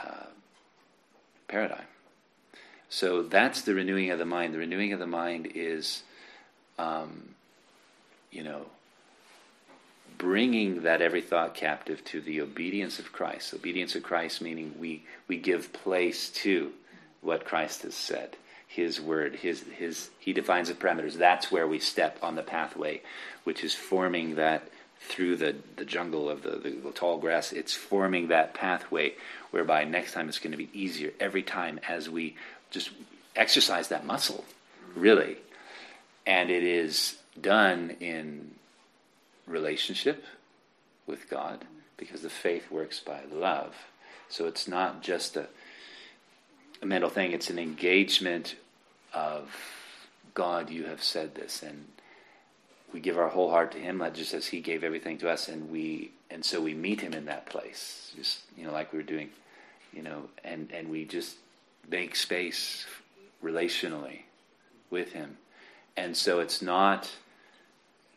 [0.03, 0.27] uh,
[1.47, 1.85] paradigm.
[2.89, 4.53] So that's the renewing of the mind.
[4.53, 6.03] The renewing of the mind is,
[6.77, 7.35] um,
[8.31, 8.65] you know,
[10.17, 13.53] bringing that every thought captive to the obedience of Christ.
[13.53, 16.73] Obedience of Christ meaning we, we give place to
[17.21, 18.35] what Christ has said
[18.69, 21.15] his word his his he defines the parameters.
[21.15, 23.01] That's where we step on the pathway
[23.43, 24.69] which is forming that
[25.01, 27.51] through the, the jungle of the, the, the tall grass.
[27.51, 29.15] It's forming that pathway
[29.49, 32.35] whereby next time it's going to be easier every time as we
[32.69, 32.91] just
[33.35, 34.45] exercise that muscle
[34.95, 35.37] really.
[36.27, 38.51] And it is done in
[39.47, 40.23] relationship
[41.07, 41.65] with god
[41.97, 43.73] because the faith works by love.
[44.29, 45.47] So it's not just a a
[46.85, 48.55] mental thing, it's an engagement
[49.13, 49.49] of
[50.33, 51.85] God, you have said this, and
[52.93, 55.69] we give our whole heart to Him, just as He gave everything to us, and
[55.69, 59.03] we and so we meet Him in that place, just you know, like we were
[59.03, 59.29] doing,
[59.93, 61.35] you know, and and we just
[61.89, 62.85] make space
[63.43, 64.19] relationally
[64.89, 65.37] with Him,
[65.97, 67.11] and so it's not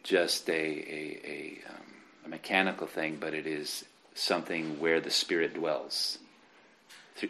[0.02, 1.86] just a a, a, um,
[2.26, 6.18] a mechanical thing, but it is something where the Spirit dwells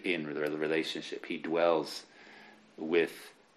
[0.05, 1.27] in the relationship.
[1.27, 2.05] He dwells
[2.77, 3.12] with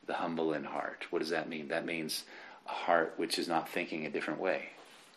[0.07, 1.05] the humble in heart.
[1.09, 1.69] What does that mean?
[1.69, 2.23] That means
[2.67, 4.69] a heart which is not thinking a different way.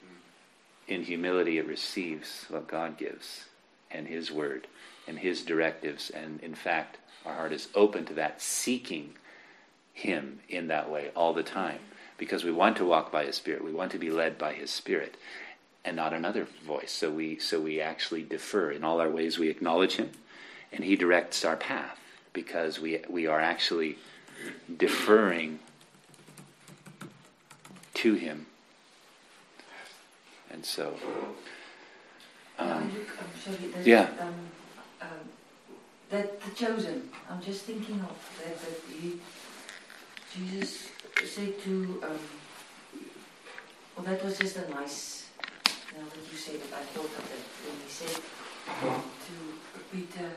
[0.05, 0.93] Mm-hmm.
[0.95, 3.47] In humility, it receives what God gives
[3.91, 4.67] and His word
[5.07, 6.11] and His directives.
[6.11, 9.15] And in fact, our heart is open to that, seeking
[9.93, 11.81] Him in that way all the time.
[12.17, 13.65] Because we want to walk by His Spirit.
[13.65, 15.17] We want to be led by His Spirit
[15.85, 16.91] and not another voice.
[16.91, 18.71] So we, so we actually defer.
[18.71, 20.11] In all our ways, we acknowledge Him
[20.73, 21.99] and He directs our path
[22.33, 23.99] because we, we are actually
[24.77, 25.59] deferring
[27.95, 28.47] to Him.
[30.51, 30.95] And so.
[32.59, 32.91] Um,
[33.45, 34.09] sorry, yeah.
[34.21, 34.35] Um,
[35.01, 35.09] um,
[36.11, 37.09] that the chosen.
[37.31, 38.59] I'm just thinking of that.
[38.59, 39.21] That he,
[40.35, 40.89] Jesus
[41.25, 42.03] said to.
[42.05, 42.19] Um,
[43.97, 45.29] well, that was just a nice.
[45.97, 48.23] Now that you said it, I thought of it when he said
[49.27, 50.31] to Peter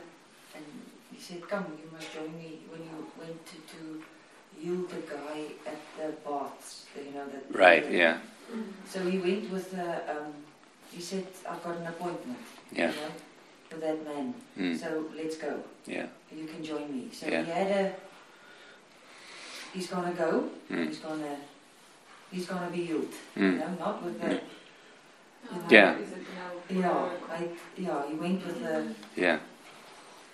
[0.55, 0.65] and
[1.11, 4.03] he said, "Come, you must join me." When you went to, to
[4.59, 7.43] heal the guy at the baths, you know that.
[7.57, 7.89] Right.
[7.91, 8.17] Yeah.
[8.87, 9.87] So he went with the.
[10.11, 10.33] Um,
[10.91, 12.39] he said, "I've got an appointment."
[12.71, 12.89] Yeah.
[12.91, 13.11] You know,
[13.71, 14.33] with that man.
[14.59, 14.77] Mm.
[14.79, 15.63] So let's go.
[15.85, 16.07] Yeah.
[16.35, 17.09] You can join me.
[17.13, 17.43] So Yeah.
[17.43, 17.93] he had a.
[19.73, 20.49] He's gonna go.
[20.69, 20.87] Mm.
[20.87, 21.37] He's gonna.
[22.31, 23.13] He's gonna be healed.
[23.35, 23.57] You Mm.
[23.59, 24.27] know, not with the.
[24.27, 24.39] Mm.
[25.51, 25.95] you know, Yeah.
[26.69, 29.39] Yeah, I, yeah, he went with the Yeah.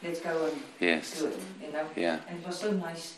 [0.03, 1.19] Let's go and Yes.
[1.19, 1.85] do it, you know.
[1.95, 2.19] Yeah.
[2.29, 3.15] And it was so nice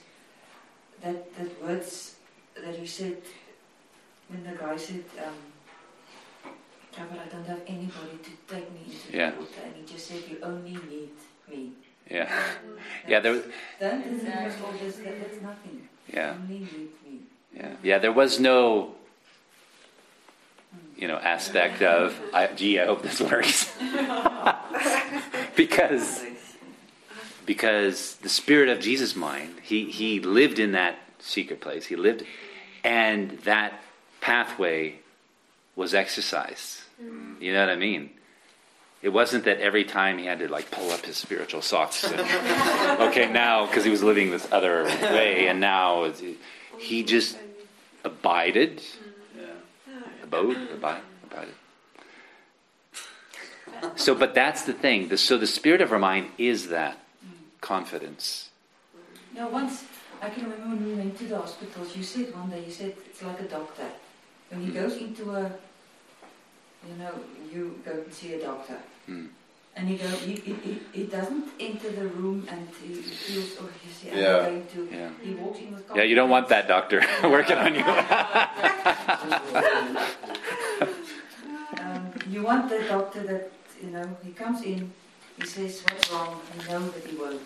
[1.01, 2.15] that that words
[2.55, 3.17] that you said
[4.29, 5.35] when the guy said, um,
[6.95, 9.31] "Yeah, but I don't have anybody to take me into Yeah.
[9.31, 11.11] the water," and he just said, "You only need
[11.49, 11.71] me."
[12.09, 12.29] Yeah.
[13.07, 13.43] Yeah, there was,
[13.79, 14.59] Don't think of.
[15.03, 15.87] That, that's nothing.
[16.13, 16.33] yeah.
[16.33, 17.19] You only need me.
[17.55, 17.97] Yeah, yeah.
[17.99, 18.95] There was no,
[20.97, 23.71] you know, aspect of, I, gee, I hope this works,
[25.55, 26.23] because
[27.49, 31.83] because the spirit of Jesus' mind, he he lived in that secret place.
[31.83, 32.23] He lived,
[32.83, 33.81] and that
[34.21, 34.99] pathway
[35.75, 36.81] was exercised.
[37.01, 37.41] Mm.
[37.41, 38.11] You know what I mean?
[39.01, 42.03] It wasn't that every time he had to like pull up his spiritual socks.
[42.03, 42.19] And,
[43.09, 46.13] okay, now because he was living this other way, and now
[46.77, 47.35] he just
[48.03, 50.23] abided, mm.
[50.23, 51.55] abode, abide, abided.
[53.95, 55.07] So, but that's the thing.
[55.07, 56.99] The, so the spirit of our mind is that
[57.61, 58.49] confidence.
[59.35, 59.83] No, once
[60.21, 61.95] I can remember when we went to the hospitals.
[61.95, 63.87] You said one day, you said it's like a doctor.
[64.49, 65.51] When he goes into a,
[66.87, 67.11] you know,
[67.51, 69.27] you go and see a doctor, Hmm.
[69.75, 73.69] and he go, he, he, he, doesn't enter the room and he he feels, oh,
[73.85, 74.49] you see, I'm Yeah.
[74.49, 74.89] going to.
[74.91, 75.09] Yeah.
[75.21, 75.97] He walks in with confidence.
[75.97, 77.83] Yeah, you don't want that doctor working on you.
[81.79, 84.17] Um, you want the doctor that you know.
[84.23, 84.91] He comes in,
[85.39, 86.39] he says what's wrong.
[86.61, 87.41] You know that he won't.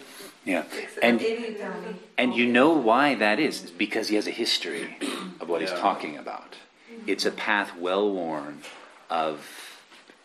[0.46, 0.64] yeah,
[1.02, 1.56] and you
[2.18, 3.64] and you know why that is?
[3.64, 4.98] It's because he has a history
[5.40, 6.56] of what he's talking about.
[7.08, 8.62] It's a path well worn
[9.10, 9.46] of,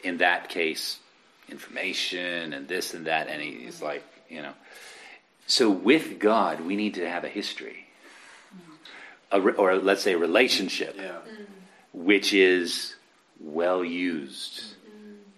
[0.02, 0.98] in that case,
[1.48, 4.52] information and this and that, and he's like, you know.
[5.46, 7.86] So with God, we need to have a history,
[9.32, 11.18] a, re- or let's say a relationship, Yeah.
[11.92, 12.94] which is
[13.40, 14.74] well used.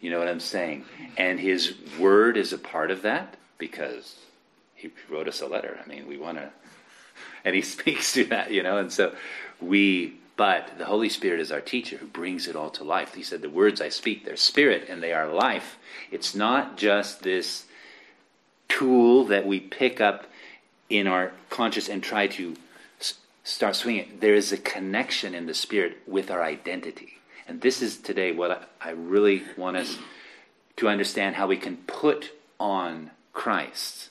[0.00, 0.84] You know what I'm saying?
[1.16, 4.16] And his word is a part of that because
[4.74, 5.78] he wrote us a letter.
[5.82, 6.50] I mean, we want to,
[7.44, 9.14] and he speaks to that, you know, and so
[9.60, 13.14] we, but the Holy Spirit is our teacher who brings it all to life.
[13.14, 15.76] He said, The words I speak, they're spirit and they are life.
[16.10, 17.66] It's not just this
[18.68, 20.26] tool that we pick up
[20.88, 22.56] in our conscious and try to
[23.44, 24.18] start swinging.
[24.20, 27.19] There is a connection in the spirit with our identity.
[27.50, 29.98] And this is today what I, really want us
[30.76, 34.10] to understand how we can put on Christ,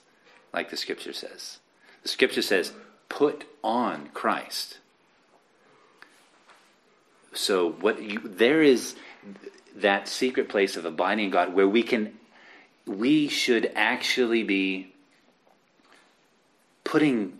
[0.54, 1.60] like the scripture says.
[2.04, 2.73] The scripture says,
[3.08, 4.80] put on Christ.
[7.32, 8.95] So what you, there is
[9.78, 12.17] that secret place of abiding in God where we can
[12.86, 14.91] we should actually be
[16.84, 17.39] putting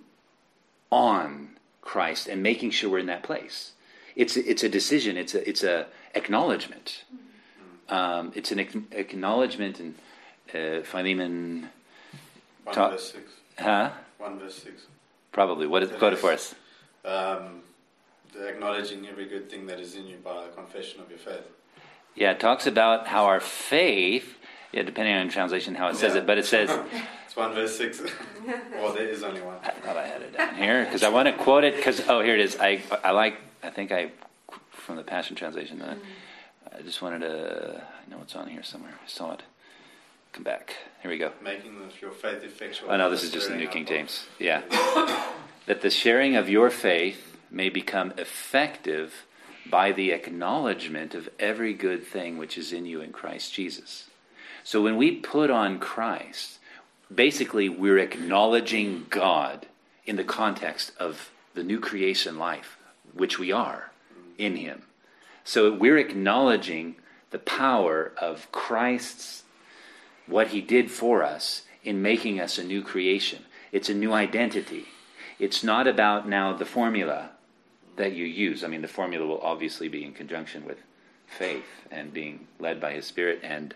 [0.92, 1.50] on
[1.82, 3.74] Christ and making sure we're in that place.
[4.19, 5.15] It's it's a decision.
[5.15, 7.03] It's a it's a acknowledgement.
[7.88, 9.95] Um, it's an ac- acknowledgement, and
[10.53, 11.69] uh, Philemon,
[12.65, 13.32] One Talk- verse six.
[13.58, 13.91] huh?
[14.17, 14.75] One verse six.
[15.32, 15.67] Probably.
[15.67, 16.53] What is quote it for us?
[17.05, 17.62] Um,
[18.34, 21.47] the acknowledging every good thing that is in you by the confession of your faith.
[22.15, 24.36] Yeah, it talks about how our faith.
[24.73, 26.21] Yeah, depending on translation, how it says Yeah.
[26.21, 26.69] it, but it says
[27.25, 28.01] It's one verse six.
[28.73, 29.55] well, there is only one.
[29.63, 32.19] I thought I had it down here because I want to quote it because oh
[32.21, 32.58] here it is.
[32.60, 34.12] I I like I think I
[34.72, 35.82] from the Passion Translation.
[35.82, 35.95] Uh,
[36.78, 38.93] I just wanted to I know it's on here somewhere.
[39.04, 39.43] I saw it.
[40.32, 40.76] Come back.
[41.02, 41.32] Here we go.
[41.41, 42.91] Making the- your faith effectual.
[42.91, 44.28] Oh no, this is just the New King of- James.
[44.38, 44.62] Yeah,
[45.65, 49.26] that the sharing of your faith may become effective
[49.65, 54.08] by the acknowledgement of every good thing which is in you in Christ Jesus.
[54.63, 56.60] So when we put on Christ,
[57.13, 59.67] basically we're acknowledging God
[60.06, 62.78] in the context of the new creation life,
[63.13, 63.91] which we are
[64.38, 64.84] in Him.
[65.43, 66.95] So we're acknowledging
[67.32, 69.43] the power of Christ's,
[70.28, 73.43] what He did for us in making us a new creation.
[73.72, 74.86] It's a new identity.
[75.38, 77.32] It's not about now the formula
[77.95, 78.63] that you use.
[78.63, 80.78] I mean, the formula will obviously be in conjunction with
[81.28, 83.74] faith and being led by His Spirit and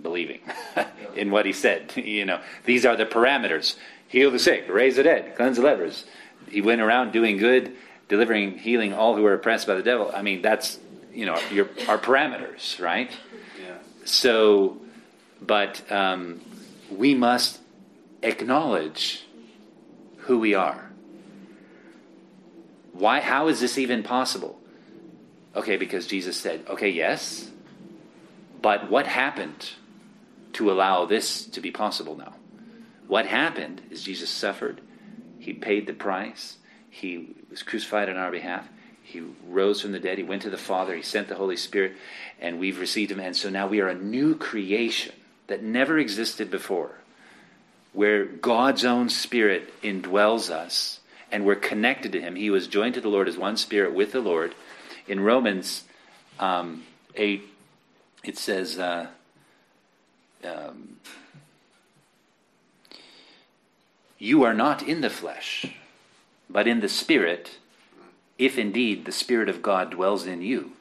[0.00, 0.40] believing
[1.16, 1.92] in what He said.
[1.96, 3.76] You know, these are the parameters:
[4.08, 6.04] heal the sick, raise the dead, cleanse the lepers.
[6.48, 7.74] He went around doing good,
[8.08, 10.10] delivering, healing all who were oppressed by the devil.
[10.14, 10.78] I mean, that's
[11.12, 13.10] you know your our parameters, right?
[13.60, 13.76] Yeah.
[14.04, 14.78] So,
[15.40, 16.40] but um,
[16.90, 17.60] we must
[18.22, 19.24] acknowledge
[20.18, 20.90] who we are.
[22.92, 23.20] Why?
[23.20, 24.60] How is this even possible?
[25.54, 27.50] Okay, because Jesus said, "Okay, yes,
[28.60, 29.70] but what happened
[30.54, 32.34] to allow this to be possible now?
[33.06, 34.80] What happened is Jesus suffered.
[35.38, 36.58] He paid the price.
[37.00, 38.68] He was crucified on our behalf.
[39.02, 40.18] He rose from the dead.
[40.18, 40.94] He went to the Father.
[40.94, 41.92] He sent the Holy Spirit,
[42.40, 43.20] and we've received Him.
[43.20, 45.14] And so now we are a new creation
[45.46, 46.92] that never existed before,
[47.92, 51.00] where God's own Spirit indwells us
[51.32, 52.36] and we're connected to him.
[52.36, 54.54] He was joined to the Lord as one spirit with the Lord.
[55.08, 55.84] In Romans
[56.38, 56.84] um,
[57.14, 57.42] 8,
[58.24, 59.08] it says, uh,
[60.44, 60.96] um,
[64.18, 65.66] You are not in the flesh,
[66.48, 67.58] but in the Spirit,
[68.38, 70.72] if indeed the Spirit of God dwells in you.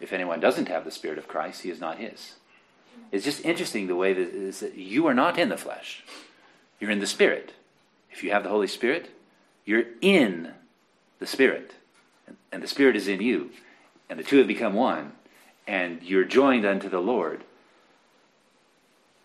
[0.00, 2.34] If anyone doesn't have the Spirit of Christ, he is not his.
[3.12, 6.04] It's just interesting the way that, is that you are not in the flesh,
[6.80, 7.52] you're in the Spirit.
[8.10, 9.10] If you have the Holy Spirit,
[9.64, 10.52] you're in
[11.18, 11.72] the Spirit,
[12.50, 13.50] and the Spirit is in you,
[14.08, 15.12] and the two have become one,
[15.66, 17.42] and you're joined unto the Lord.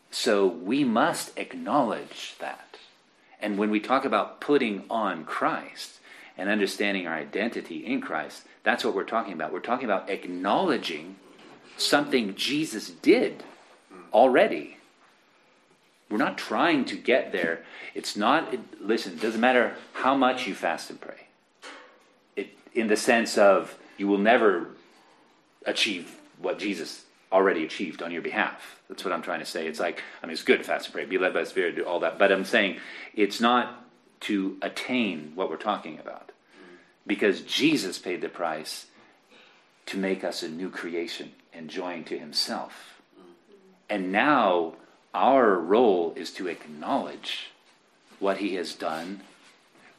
[0.10, 2.71] So we must acknowledge that.
[3.42, 6.00] And when we talk about putting on Christ
[6.38, 9.52] and understanding our identity in Christ, that's what we're talking about.
[9.52, 11.16] We're talking about acknowledging
[11.78, 13.44] something Jesus did
[14.14, 14.78] already.
[16.10, 17.64] We're not trying to get there.
[17.96, 21.28] It's not, it, listen, it doesn't matter how much you fast and pray.
[22.36, 24.68] It, in the sense of you will never
[25.66, 28.80] achieve what Jesus already achieved on your behalf.
[28.90, 29.68] That's what I'm trying to say.
[29.68, 31.76] It's like, I mean, it's good to fast and pray, be led by the Spirit,
[31.76, 32.20] do all that.
[32.20, 32.78] But I'm saying
[33.16, 33.86] it's not
[34.22, 36.32] to attain what we're talking about.
[37.08, 38.86] Because Jesus paid the price
[39.88, 43.02] to make us a new creation and join to himself.
[43.90, 44.76] And now
[45.14, 47.50] our role is to acknowledge
[48.20, 49.22] what he has done.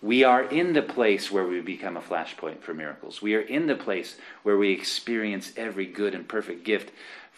[0.01, 3.21] We are in the place where we become a flashpoint for miracles.
[3.21, 6.91] We are in the place where we experience every good and perfect gift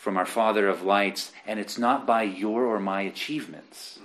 [0.04, 3.98] from our Father of lights, and it's not by your or my achievements.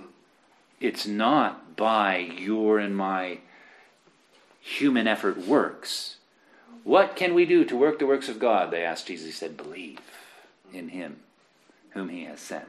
[0.80, 3.40] It's not by your and my
[4.62, 6.16] human effort works.
[6.84, 8.70] What can we do to work the works of God?
[8.70, 9.26] They asked Jesus.
[9.26, 9.98] He said, Believe
[10.72, 11.20] in him
[11.90, 12.66] whom he has sent.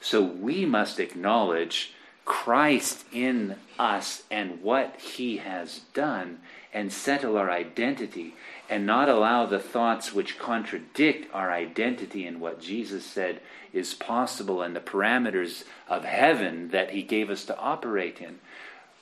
[0.00, 1.92] So we must acknowledge
[2.24, 6.38] Christ in us and what he has done
[6.72, 8.34] and settle our identity
[8.72, 13.38] and not allow the thoughts which contradict our identity and what Jesus said
[13.70, 18.38] is possible and the parameters of heaven that he gave us to operate in.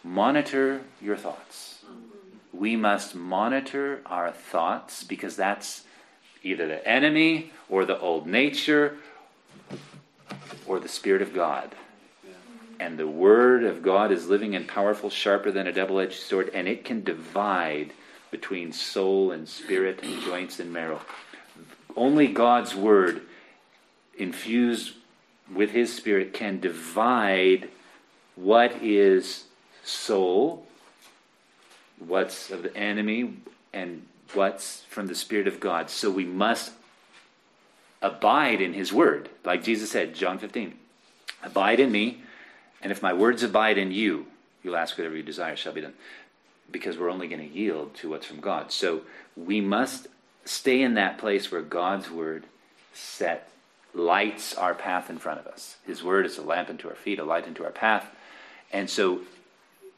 [0.03, 1.85] Monitor your thoughts.
[2.53, 5.85] We must monitor our thoughts because that's
[6.43, 8.97] either the enemy or the old nature
[10.66, 11.77] or the Spirit of God.
[12.81, 16.51] And the Word of God is living and powerful, sharper than a double edged sword,
[16.53, 17.93] and it can divide
[18.31, 21.01] between soul and spirit and joints and marrow.
[21.97, 23.22] Only God's Word,
[24.16, 24.95] infused
[25.53, 27.68] with His Spirit, can divide
[28.37, 29.45] what is
[29.85, 30.66] soul,
[31.99, 33.35] what's of the enemy,
[33.72, 35.91] and what's from the Spirit of God.
[35.91, 36.72] So we must
[38.01, 39.28] abide in His Word.
[39.45, 40.74] Like Jesus said, John 15,
[41.43, 42.22] Abide in me,
[42.83, 44.26] and if my words abide in you,
[44.62, 45.95] you'll ask whatever you desire shall be done.
[46.71, 48.71] Because we're only going to yield to what's from God.
[48.73, 49.03] So
[49.37, 50.09] we must
[50.45, 52.45] stay in that place where God's Word
[52.93, 53.51] set
[53.95, 55.77] lights our path in front of us.
[55.87, 58.07] His Word is a lamp unto our feet, a light unto our path.
[58.73, 59.21] And so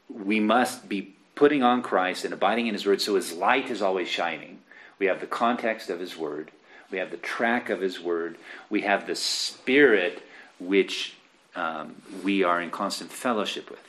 [0.09, 3.81] we must be putting on Christ and abiding in His Word so His light is
[3.81, 4.59] always shining.
[4.99, 6.51] We have the context of His Word,
[6.91, 8.37] we have the track of His Word,
[8.69, 10.23] we have the Spirit
[10.59, 11.15] which
[11.55, 13.79] um, we are in constant fellowship with.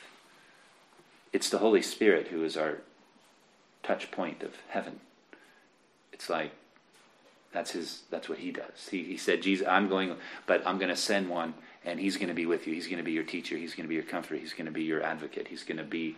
[1.35, 2.79] It's the Holy Spirit who is our
[3.83, 5.01] touch point of heaven.
[6.13, 6.53] It's like
[7.53, 8.03] that's his.
[8.09, 8.89] That's what he does.
[8.89, 10.15] He, he said, "Jesus, I'm going,
[10.47, 11.55] but I'm going to send one,
[11.85, 12.73] and he's going to be with you.
[12.73, 13.57] He's going to be your teacher.
[13.57, 14.37] He's going to be your comforter.
[14.37, 15.49] He's going to be your advocate.
[15.49, 16.17] He's going to be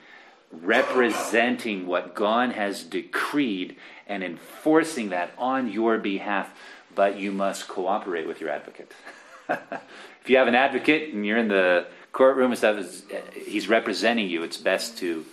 [0.53, 6.51] representing what God has decreed and enforcing that on your behalf.
[6.95, 8.93] But you must cooperate with your advocate.
[9.49, 11.87] if you have an advocate and you're in the
[12.17, 13.03] courtroom and stuff,
[13.35, 14.43] he's representing you.
[14.43, 15.27] It's best to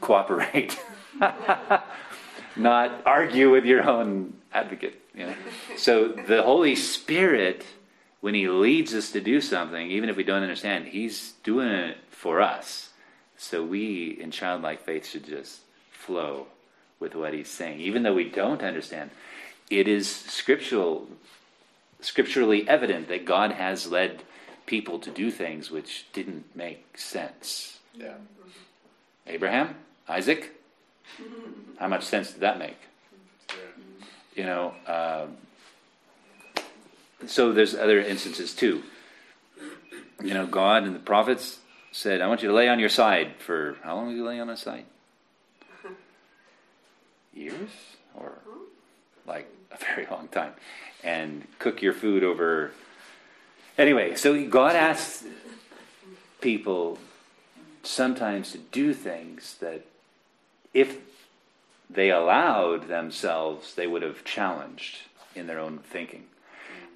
[0.00, 0.76] cooperate,
[2.56, 5.00] not argue with your own advocate.
[5.14, 5.34] You know?
[5.76, 7.64] So the Holy Spirit,
[8.20, 11.98] when He leads us to do something, even if we don't understand, He's doing it
[12.10, 12.90] for us.
[13.38, 15.60] So we, in childlike faith, should just
[15.92, 16.48] flow
[16.98, 19.10] with what He's saying, even though we don't understand.
[19.70, 21.06] It is scriptural
[22.00, 24.22] scripturally evident that God has led
[24.66, 27.78] people to do things which didn't make sense.
[27.94, 28.14] Yeah.
[29.26, 29.74] Abraham,
[30.08, 30.52] Isaac,
[31.78, 32.76] how much sense did that make?
[34.34, 35.36] You know, um,
[37.26, 38.82] so there's other instances too.
[40.22, 41.58] You know, God and the prophets
[41.90, 44.08] said, "I want you to lay on your side for how long?
[44.08, 44.84] Did you lay on his side?
[47.32, 47.70] Years
[48.14, 48.32] or
[49.26, 50.52] like a very long time,
[51.02, 52.72] and cook your food over.
[53.78, 55.24] Anyway, so God asks
[56.40, 56.98] people
[57.82, 59.84] sometimes to do things that
[60.72, 60.98] if
[61.90, 64.98] they allowed themselves, they would have challenged
[65.34, 66.24] in their own thinking.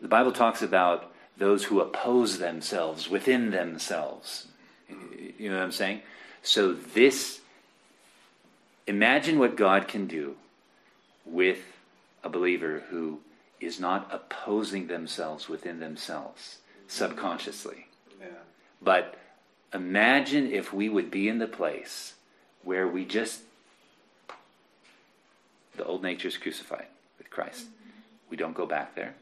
[0.01, 4.47] The Bible talks about those who oppose themselves within themselves.
[5.39, 6.01] You know what I'm saying?
[6.43, 7.41] So, this,
[8.87, 10.37] imagine what God can do
[11.27, 11.59] with
[12.25, 13.21] a believer who
[13.61, 16.57] is not opposing themselves within themselves
[16.91, 17.87] subconsciously.
[18.21, 18.27] Yeah.
[18.83, 19.15] But
[19.73, 22.15] imagine if we would be in the place
[22.65, 23.41] where we just,
[25.77, 26.87] the old nature is crucified
[27.17, 27.67] with Christ.
[28.29, 29.15] We don't go back there.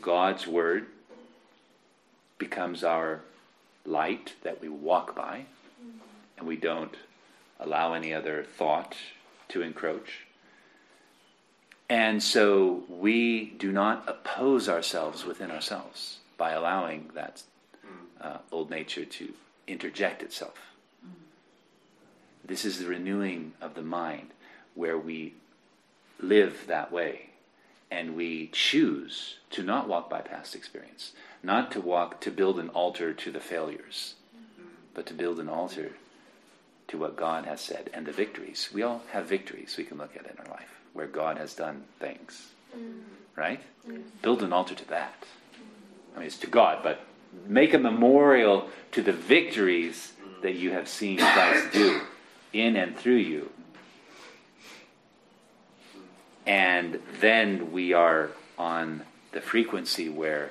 [0.00, 0.86] God's word
[2.36, 3.20] becomes our
[3.84, 5.46] light that we walk by,
[6.36, 6.94] and we don't
[7.58, 8.94] allow any other thought
[9.48, 10.26] to encroach.
[11.88, 17.42] And so we do not oppose ourselves within ourselves by allowing that
[17.84, 18.24] mm.
[18.24, 19.34] uh, old nature to
[19.66, 20.72] interject itself.
[21.06, 21.12] Mm.
[22.46, 24.30] This is the renewing of the mind
[24.74, 25.34] where we
[26.20, 27.30] live that way
[27.90, 31.12] and we choose to not walk by past experience,
[31.42, 34.68] not to walk to build an altar to the failures, mm-hmm.
[34.94, 35.92] but to build an altar
[36.88, 38.68] to what God has said and the victories.
[38.72, 41.84] We all have victories we can look at in our life where God has done
[41.98, 43.00] things, mm.
[43.36, 43.60] right?
[44.22, 45.24] Build an altar to that.
[46.18, 46.98] I mean, it's to God, but
[47.46, 52.00] make a memorial to the victories that you have seen Christ do
[52.52, 53.52] in and through you.
[56.44, 60.50] And then we are on the frequency where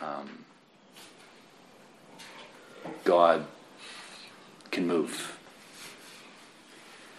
[0.00, 0.44] um,
[3.02, 3.44] God
[4.70, 5.36] can move.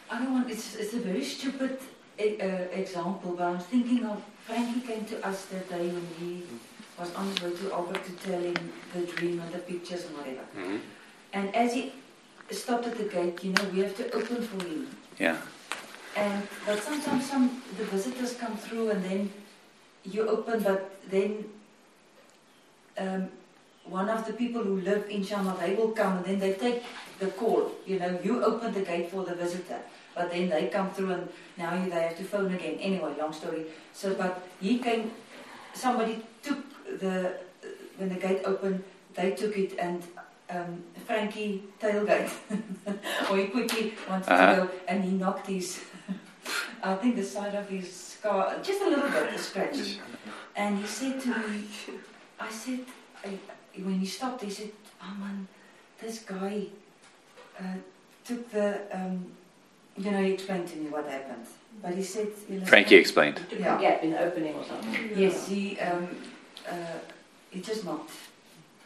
[0.10, 1.80] I don't want, it's, it's a very stupid
[2.18, 2.24] uh,
[2.72, 6.44] example, but I'm thinking of Frankie came to us that day when he
[7.04, 8.58] was on his way to Albert to tell him
[8.94, 10.46] the dream and the pictures and whatever.
[10.58, 10.78] Mm-hmm.
[11.34, 11.92] And as he
[12.52, 14.88] stopped at the gate, you know, we have to open for him.
[15.20, 15.38] Yeah.
[16.16, 19.32] And but sometimes some the visitors come through and then
[20.04, 21.46] you open, but then
[22.98, 23.30] um,
[23.86, 26.84] one of the people who live in Shama, they will come and then they take
[27.20, 27.72] the call.
[27.86, 29.80] You know, you open the gate for the visitor,
[30.16, 32.78] but then they come through and now you, they have to phone again.
[32.80, 33.66] Anyway, long story.
[33.94, 35.12] So, but he came.
[35.74, 37.34] Somebody took the
[37.98, 38.84] when the gate opened,
[39.16, 40.04] they took it and.
[40.50, 42.30] Um, Frankie tailgate,
[43.32, 44.56] or he quickly wanted Uh-huh.
[44.56, 45.82] to go, and he knocked his
[46.84, 49.98] I think the side of his scar, just a little bit, a scratch.
[50.56, 51.64] And he said to me,
[52.40, 52.82] I said,
[53.26, 53.40] I,
[53.82, 54.72] when he stopped, he said,
[55.02, 55.48] oh man,
[56.00, 56.68] this guy
[57.60, 57.78] uh,
[58.26, 59.26] took the, um,
[59.98, 61.48] you know, he explained to me what happened.
[61.82, 63.38] But he said, you know, Frankie explained.
[63.50, 63.78] Took Yeah.
[63.78, 65.10] a gap in the opening or something.
[65.16, 66.08] Yes, he, um,
[66.70, 66.76] uh,
[67.50, 68.12] he just knocked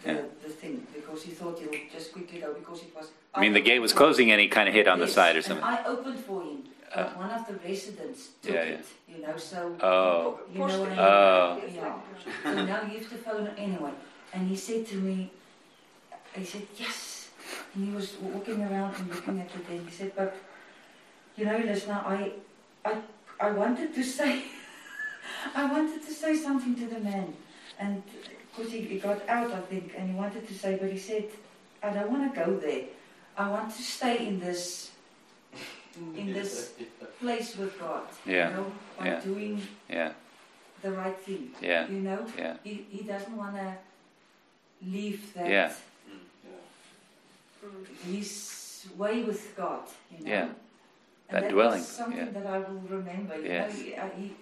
[0.04, 0.22] the, Yeah.
[0.44, 3.08] the thing because he thought he would just quickly go because it was.
[3.34, 5.42] I mean, the gate was closing and he kind of hit on the side or
[5.42, 5.64] something.
[5.64, 6.64] I opened for him,
[6.94, 7.10] but Uh.
[7.24, 9.76] one of the residents took Yeah, it, you know, so.
[9.82, 10.40] Oh.
[10.54, 11.00] You know what I mean?
[11.00, 11.62] Oh.
[11.76, 11.96] Yeah.
[12.44, 13.92] So now you have to phone anyway.
[14.34, 15.32] And he said to me,
[16.36, 17.30] he said, yes.
[17.74, 20.36] And he was walking around and looking at it and he said, but,
[21.38, 22.32] you know, listener, I,
[22.84, 22.94] I,
[23.40, 24.44] I wanted to say,
[25.56, 27.34] I wanted to say something to the man.
[27.80, 28.02] And
[28.56, 31.26] because he, he got out, I think, and he wanted to say, but he said,
[31.84, 32.86] I don't want to go there.
[33.38, 34.92] I want to stay in this,
[36.16, 36.74] in this
[37.20, 38.04] place with God.
[38.26, 38.50] Yeah.
[38.50, 39.20] You know, by Yeah.
[39.22, 40.12] doing Yeah,
[40.82, 41.52] the right thing.
[41.62, 42.58] yeah, You know, yeah.
[42.64, 43.76] he, he doesn't want to
[44.84, 45.74] leave that mm, Yeah.
[48.06, 49.82] his way with God.
[50.12, 50.32] You know?
[50.32, 50.42] Yeah.
[51.30, 52.32] And That that dwelling, is something yeah.
[52.32, 53.36] that I will remember.
[53.38, 53.78] You Yes.
[53.78, 54.36] know, he-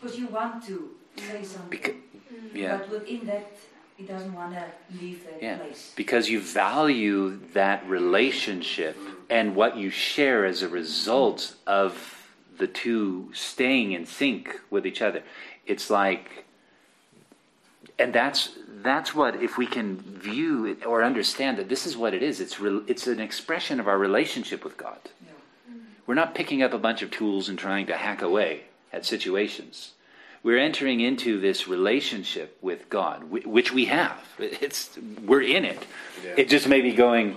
[0.00, 1.96] because you want to say something, Beca-
[2.32, 2.56] Mm-hmm.
[2.56, 2.78] yeah.
[2.78, 3.52] but within that,
[3.96, 4.64] he doesn't want to
[5.00, 5.58] leave that Yeah.
[5.58, 5.92] place.
[5.96, 8.96] Because you value that relationship
[9.28, 12.28] and what you share as a result of
[12.58, 15.22] the two staying in sync with each other.
[15.66, 16.44] It's like,
[17.98, 18.50] and that's
[18.82, 22.40] that's what if we can view it or understand that this is what it is.
[22.40, 24.98] It's re, it's an expression of our relationship with God.
[25.24, 25.74] Yeah.
[26.06, 28.62] We're not picking up a bunch of tools and trying to hack away
[28.92, 29.92] at situations.
[30.42, 34.18] We're entering into this relationship with God, which we have.
[34.38, 35.86] It's we're in it.
[36.24, 36.34] Yeah.
[36.36, 37.36] It just may be going.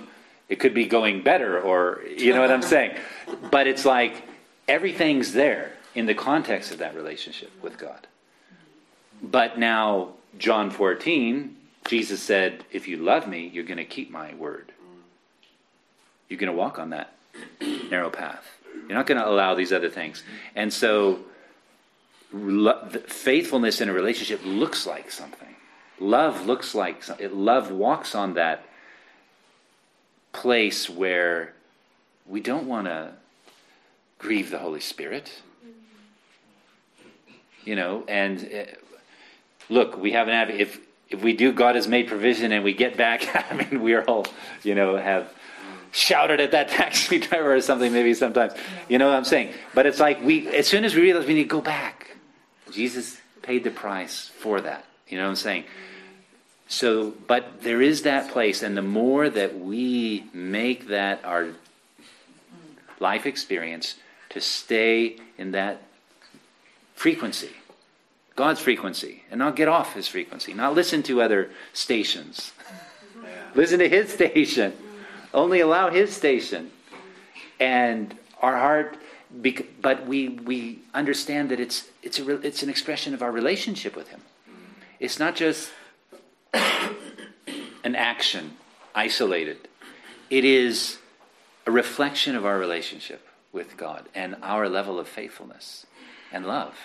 [0.50, 2.98] It could be going better, or you know what I'm saying.
[3.52, 4.24] But it's like
[4.68, 8.08] everything's there in the context of that relationship with God.
[9.22, 11.56] But now, John 14,
[11.88, 14.72] Jesus said, "If you love me, you're going to keep my word.
[16.28, 17.14] You're going to walk on that
[17.90, 18.46] narrow path.
[18.74, 20.24] You're not going to allow these other things."
[20.56, 21.20] And so,
[23.08, 25.56] faithfulness in a relationship looks like something.
[26.00, 27.34] Love looks like some- it.
[27.34, 28.66] Love walks on that
[30.34, 31.54] place where
[32.28, 33.14] we don't want to
[34.20, 35.42] grieve the Holy Spirit.
[37.64, 38.72] You know, and uh,
[39.70, 40.62] look, we have an advocate.
[40.62, 40.80] If
[41.10, 43.28] if we do, God has made provision, and we get back.
[43.52, 44.26] I mean, we are all,
[44.64, 45.32] you know, have
[45.92, 47.92] shouted at that taxi driver or something.
[47.92, 48.54] Maybe sometimes,
[48.90, 49.54] you know what I'm saying.
[49.74, 52.05] But it's like we, as soon as we realize we need to go back,
[52.76, 54.86] Jesus paid the price for that.
[55.08, 55.64] You know what I'm saying.
[56.68, 61.50] So, but there is that place, and the more that we make that our
[63.00, 63.96] life experience
[64.30, 65.84] to stay in that
[66.96, 67.52] frequency,
[68.36, 72.52] God's frequency, and not get off His frequency, not listen to other stations.
[73.54, 74.74] listen to His station.
[75.34, 76.72] Only allow His station.
[77.60, 78.98] And our heart,
[79.82, 84.10] but we, we understand that it's, it's, a, it's an expression of our relationship with
[84.10, 84.22] Him.
[85.00, 85.72] It's not just
[86.54, 88.54] an action
[88.94, 89.68] isolated,
[90.30, 90.98] it is
[91.66, 95.86] a reflection of our relationship with God and our level of faithfulness
[96.32, 96.76] and love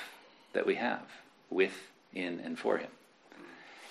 [0.52, 1.02] that we have
[1.50, 1.72] with,
[2.12, 2.90] in, and for Him.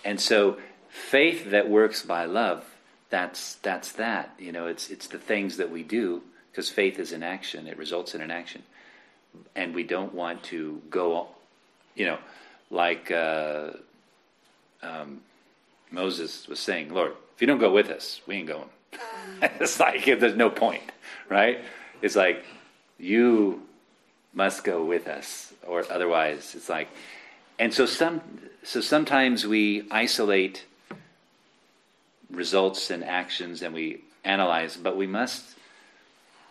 [0.04, 0.58] And so,
[0.90, 2.66] faith that works by love,
[3.10, 4.34] that's, that's that.
[4.40, 6.22] You know, it's, it's the things that we do,
[6.52, 8.64] because faith is an action, it results in an action.
[9.56, 11.28] And we don't want to go,
[11.96, 12.18] you know,
[12.72, 13.72] like uh,
[14.82, 15.22] um,
[15.92, 18.70] Moses was saying, Lord, if you don't go with us, we ain't going.
[19.42, 20.84] it's like there's no point,
[21.30, 21.60] right?
[22.02, 22.44] It's like
[22.98, 23.62] you
[24.34, 26.90] must go with us, or otherwise, it's like.
[27.58, 28.22] And so some,
[28.64, 30.66] so sometimes we isolate
[32.30, 35.56] results and actions, and we analyze, but we must,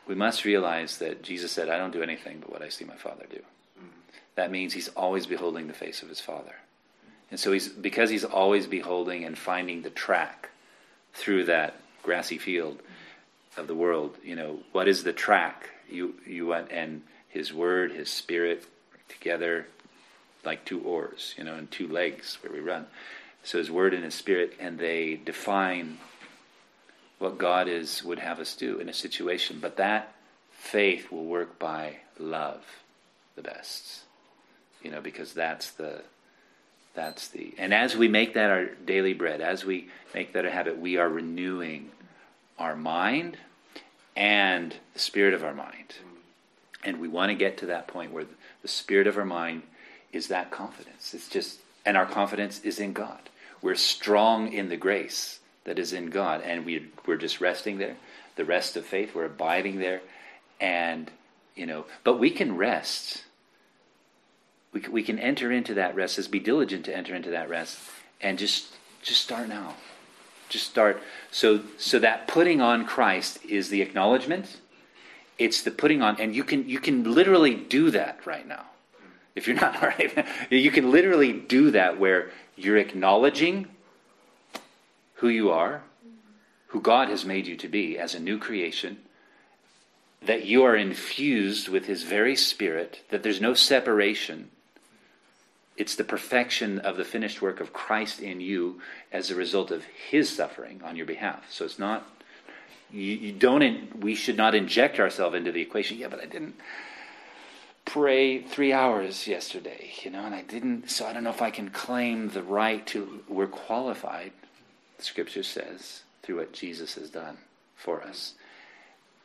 [0.09, 2.97] we must realize that Jesus said, "I don't do anything but what I see my
[2.97, 3.89] Father do." Mm-hmm.
[4.35, 6.57] That means He's always beholding the face of His Father,
[7.31, 10.51] and so He's because He's always beholding and finding the track
[11.13, 12.81] through that grassy field
[13.57, 14.17] of the world.
[14.25, 15.69] You know, what is the track?
[15.91, 18.65] You you want and His Word, His Spirit
[19.09, 19.67] together,
[20.45, 22.87] like two oars, you know, and two legs where we run.
[23.45, 25.99] So His Word and His Spirit, and they define
[27.19, 29.59] what God is would have us do in a situation.
[29.61, 30.14] But that
[30.51, 32.64] faith will work by love,
[33.37, 34.03] the best,
[34.83, 36.03] you know, because that's the
[36.95, 40.51] that's the and as we make that our daily bread, as we make that a
[40.51, 41.91] habit, we are renewing
[42.59, 43.37] our mind
[44.16, 45.95] and the spirit of our mind.
[46.85, 48.27] And we want to get to that point where
[48.62, 49.62] the spirit of our mind
[50.12, 51.14] is that confidence.
[51.14, 53.21] It's just and our confidence is in God.
[53.62, 57.97] We're strong in the grace that is in God, and we we're just resting there.
[58.37, 60.01] The rest of faith, we're abiding there,
[60.61, 61.11] and
[61.55, 63.25] you know, but we can rest
[64.73, 66.19] we, we can enter into that rest.
[66.19, 67.79] Let's be diligent to enter into that rest,
[68.21, 69.75] and just just start now.
[70.49, 71.03] Just start.
[71.31, 74.61] So so that putting on Christ is the acknowledgement.
[75.39, 78.67] It's the putting on, and you can you can literally do that right now.
[79.35, 83.69] If you're not all right, you can literally do that where you're acknowledging
[85.19, 85.83] who you are,
[86.69, 88.99] who God has made you to be as a new creation,
[90.23, 94.51] that you are infused with His very Spirit, that there's no separation
[95.79, 98.81] it's the perfection of the finished work of Christ in you
[99.12, 101.47] as a result of his suffering on your behalf.
[101.51, 102.05] So it's not,
[102.91, 105.97] you, you don't, in, we should not inject ourselves into the equation.
[105.97, 106.57] Yeah, but I didn't
[107.85, 111.53] pray three hours yesterday, you know, and I didn't, so I don't know if I
[111.53, 114.33] can claim the right to, we're qualified,
[114.99, 117.39] the scripture says, through what Jesus has done
[117.75, 118.35] for us.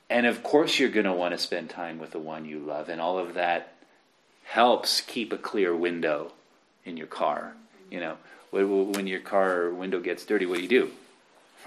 [0.10, 2.88] And of course, you're going to want to spend time with the one you love,
[2.88, 3.74] and all of that
[4.46, 6.32] helps keep a clear window
[6.86, 7.54] in your car.
[7.90, 8.18] You know,
[8.52, 10.92] when your car window gets dirty, what do you do?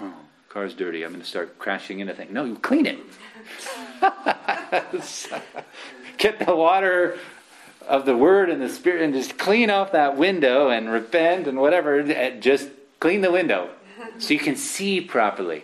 [0.01, 0.13] Oh,
[0.49, 1.03] car's dirty.
[1.03, 2.31] I'm going to start crashing into things.
[2.31, 2.99] No, you clean it.
[6.17, 7.17] Get the water
[7.87, 11.59] of the Word and the Spirit and just clean off that window and repent and
[11.59, 12.03] whatever.
[12.39, 13.69] Just clean the window
[14.17, 15.63] so you can see properly.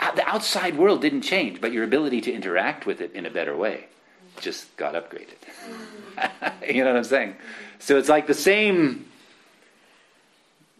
[0.00, 3.30] Uh, the outside world didn't change, but your ability to interact with it in a
[3.30, 3.86] better way
[4.40, 5.36] just got upgraded.
[6.74, 7.34] you know what I'm saying?
[7.78, 9.06] So it's like the same,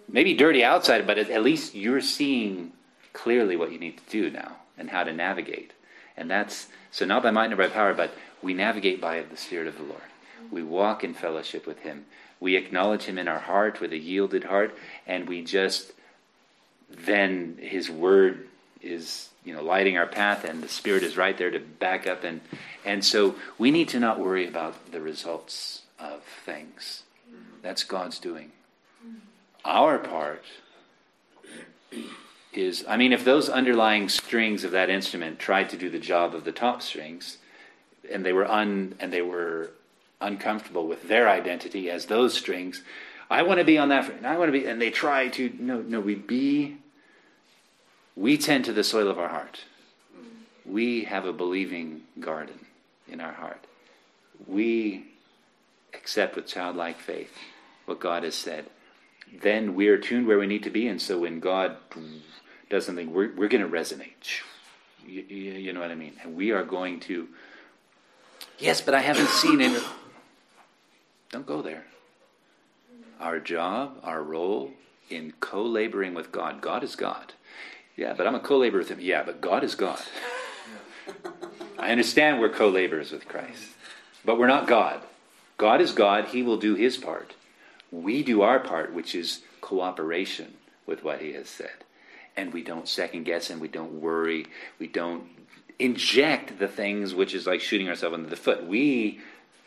[0.09, 2.73] maybe dirty outside, but at, least you're seeing
[3.13, 5.73] clearly what you need to do now and how to navigate.
[6.17, 9.67] And that's so not by might nor by power, but we navigate by the Spirit
[9.67, 10.01] of the Lord.
[10.51, 12.07] We walk in fellowship with Him.
[12.41, 14.77] We acknowledge Him in our heart with a yielded heart,
[15.07, 15.93] and we just
[16.91, 18.47] then His Word
[18.81, 22.25] is you know lighting our path, and the Spirit is right there to back up
[22.25, 22.41] and
[22.85, 27.03] and so we need to not worry about the results of things.
[27.63, 28.53] That's God's doing.
[29.65, 30.45] Our part
[32.53, 36.35] is, I mean, if those underlying strings of that instrument tried to do the job
[36.35, 37.39] of the top strings,
[38.11, 39.71] and they were un and they were
[40.21, 42.83] uncomfortable with their identity as those strings,
[43.31, 44.11] I want to be on that.
[44.11, 45.53] And I want to be, and they try to.
[45.59, 46.79] No, no, we be.
[48.17, 49.65] We tend to the soil of our heart.
[50.65, 52.67] We have a believing garden
[53.07, 53.65] in our heart.
[54.47, 55.07] We
[55.95, 57.33] accept with childlike faith
[57.87, 58.67] what God has said.
[59.43, 61.77] Then we're tuned where we need to be, and so when God
[62.71, 64.43] does something, we're, we're going to resonate.
[65.07, 66.15] You, you, you know what I mean?
[66.23, 67.29] And we are going to.
[68.59, 69.83] Yes, but I haven't seen it.
[71.31, 71.85] Don't go there.
[73.21, 74.73] Our job, our role
[75.11, 76.61] in co laboring with God.
[76.61, 77.33] God is God.
[77.97, 79.01] Yeah, but I'm a co laborer with Him.
[79.01, 80.01] Yeah, but God is God.
[81.79, 83.71] I understand we're co laborers with Christ,
[84.25, 85.01] but we're not God.
[85.57, 86.27] God is God.
[86.27, 87.35] He will do His part.
[87.91, 90.55] We do our part, which is cooperation
[90.87, 91.85] with what He has said.
[92.37, 94.47] And we don't second guess and we don't worry.
[94.79, 95.25] We don't
[95.79, 98.67] inject the things which is like shooting ourselves under the foot.
[98.67, 99.21] We,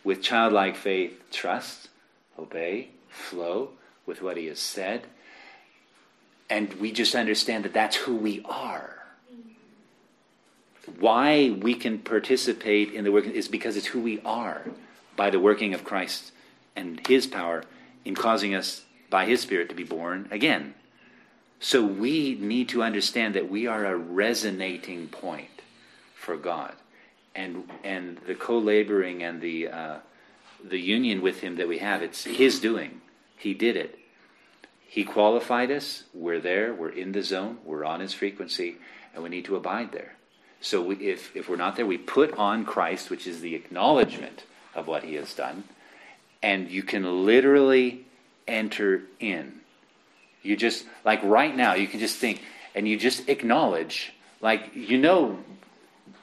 [0.03, 1.89] with childlike faith, trust,
[2.39, 3.69] obey, flow
[4.05, 5.05] with what He has said.
[6.49, 8.97] And we just understand that that's who we are.
[10.99, 14.63] Why we can participate in the work is because it's who we are
[15.15, 16.31] by the working of Christ
[16.75, 17.63] and His power
[18.03, 20.73] in causing us by His Spirit to be born again.
[21.59, 25.61] So we need to understand that we are a resonating point
[26.15, 26.73] for God,
[27.35, 29.97] and and the co-laboring and the uh,
[30.63, 33.00] the union with Him that we have, it's His doing.
[33.41, 33.97] He did it.
[34.87, 36.03] He qualified us.
[36.13, 36.75] We're there.
[36.75, 37.57] We're in the zone.
[37.65, 38.75] We're on His frequency,
[39.13, 40.13] and we need to abide there.
[40.59, 44.43] So we, if if we're not there, we put on Christ, which is the acknowledgement
[44.75, 45.63] of what He has done,
[46.43, 48.05] and you can literally
[48.47, 49.61] enter in.
[50.43, 52.43] You just like right now, you can just think,
[52.75, 55.39] and you just acknowledge, like you know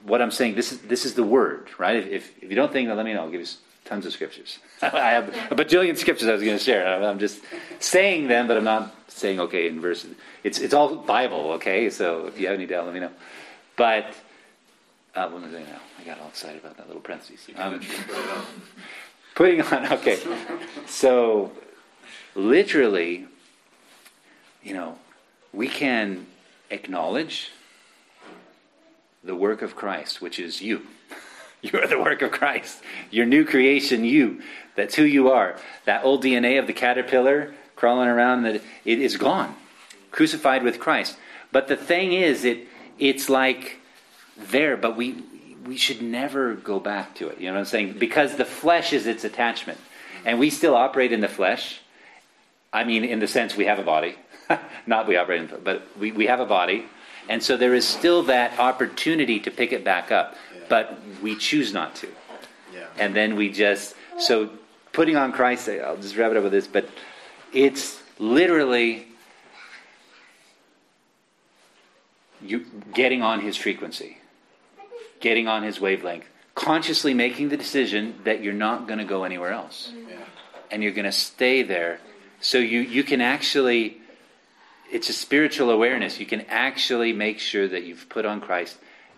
[0.04, 0.54] what I'm saying.
[0.54, 1.96] This is this is the word, right?
[1.96, 3.22] If if, you don't think, that, let me know.
[3.22, 3.46] I'll give you
[3.88, 4.58] tons of scriptures.
[4.82, 7.02] I have a bajillion scriptures I was going to share.
[7.02, 7.40] I'm just
[7.80, 10.14] saying them, but I'm not saying okay in verses.
[10.44, 11.88] It's it's all Bible, okay?
[11.90, 13.10] So if you have any doubt, let me know.
[13.76, 14.14] But
[15.14, 15.80] uh, what was I now?
[15.98, 17.48] I got all excited about that little parenthesis.
[17.56, 17.80] Um,
[19.34, 20.18] putting on okay.
[20.86, 21.50] So
[22.34, 23.26] literally,
[24.62, 24.98] you know,
[25.52, 26.26] we can
[26.70, 27.52] acknowledge
[29.24, 30.82] the work of Christ, which is you.
[31.62, 32.80] You are the work of Christ.
[33.10, 34.42] Your new creation, you.
[34.76, 35.56] That's who you are.
[35.86, 39.54] That old DNA of the caterpillar crawling around, that it is gone,
[40.12, 41.16] crucified with Christ.
[41.50, 42.66] But the thing is, it
[42.98, 43.78] it's like
[44.36, 45.22] there, but we
[45.64, 47.38] we should never go back to it.
[47.38, 47.98] You know what I'm saying?
[47.98, 49.78] Because the flesh is its attachment,
[50.24, 51.80] and we still operate in the flesh.
[52.72, 54.14] I mean, in the sense we have a body,
[54.86, 56.84] not we operate in, but we, we have a body,
[57.28, 60.36] and so there is still that opportunity to pick it back up,
[60.68, 62.08] but we choose not to,
[62.74, 62.86] Yeah.
[62.98, 64.50] and then we just so
[64.92, 65.68] putting on Christ.
[65.68, 66.88] I'll just wrap it up with this, but
[67.52, 69.06] it's literally
[72.42, 72.64] you
[72.94, 74.18] getting on His frequency,
[75.20, 79.52] getting on His wavelength, consciously making the decision that you're not going to go anywhere
[79.52, 80.16] else Yeah.
[80.70, 82.00] and you're going to stay there.
[82.40, 83.98] So you, you can actually,
[84.90, 86.20] it's a spiritual awareness.
[86.20, 88.76] You can actually make sure that you've put on Christ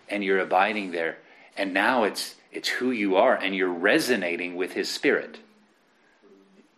[0.09, 1.17] and you're abiding there.
[1.57, 5.39] And now it's, it's who you are and you're resonating with His Spirit.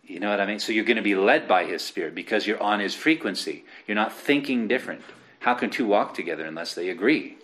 [0.06, 0.58] You know what I mean?
[0.58, 3.64] So you're going to be led by His Spirit because you're on His frequency.
[3.86, 5.02] You're not thinking different.
[5.40, 7.36] How can two walk together unless they agree?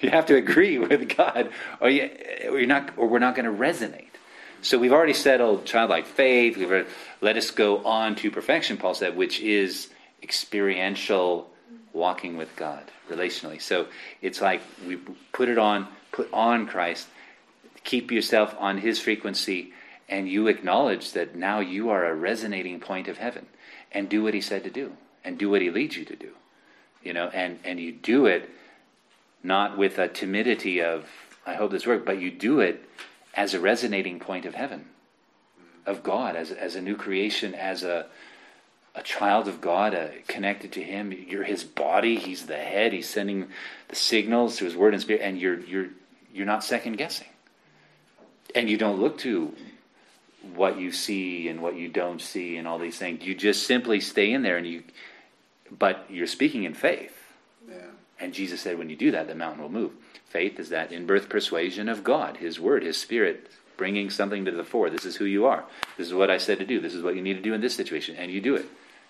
[0.00, 1.50] You have to agree with God,
[1.80, 2.10] or, you,
[2.50, 4.08] or you're not, or we're not going to resonate.
[4.62, 6.56] So we've already settled childlike faith.
[6.56, 6.88] We've already,
[7.20, 8.76] let us go on to perfection.
[8.76, 9.90] Paul said, which is
[10.22, 11.50] experiential
[11.96, 13.60] walking with God relationally.
[13.60, 13.86] So
[14.20, 14.98] it's like we
[15.32, 17.08] put it on, put on Christ,
[17.82, 19.72] keep yourself on His frequency,
[20.08, 23.46] and you acknowledge that now you are a resonating point of heaven,
[23.90, 24.92] and do what He said to do,
[25.24, 26.30] and do what He leads you to do.
[27.02, 28.50] You know, and and you do it
[29.42, 31.08] not with a timidity of
[31.46, 32.84] I hope this works, but you do it
[33.34, 34.86] as a resonating point of heaven,
[35.86, 38.06] of God, as as a new creation, as a
[38.96, 41.12] a child of God, uh, connected to Him.
[41.12, 42.16] You're His body.
[42.16, 42.92] He's the head.
[42.92, 43.48] He's sending
[43.88, 45.88] the signals through His Word and Spirit, and you're you're
[46.32, 47.28] you're not second guessing,
[48.54, 49.54] and you don't look to
[50.54, 53.24] what you see and what you don't see and all these things.
[53.24, 54.82] You just simply stay in there, and you,
[55.70, 57.12] but you're speaking in faith.
[57.68, 57.76] Yeah.
[58.20, 59.92] And Jesus said, when you do that, the mountain will move.
[60.26, 64.50] Faith is that in birth persuasion of God, His Word, His Spirit, bringing something to
[64.50, 64.88] the fore.
[64.88, 65.64] This is who you are.
[65.98, 66.80] This is what I said to do.
[66.80, 68.16] This is what you need to do in this situation.
[68.16, 68.66] And you do it.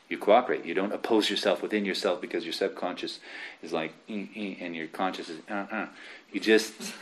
[0.08, 0.64] You cooperate.
[0.64, 3.18] You don't oppose yourself within yourself because your subconscious
[3.62, 5.86] is like, "Eh, eh," and your conscious is, uh, uh.
[6.32, 6.72] You just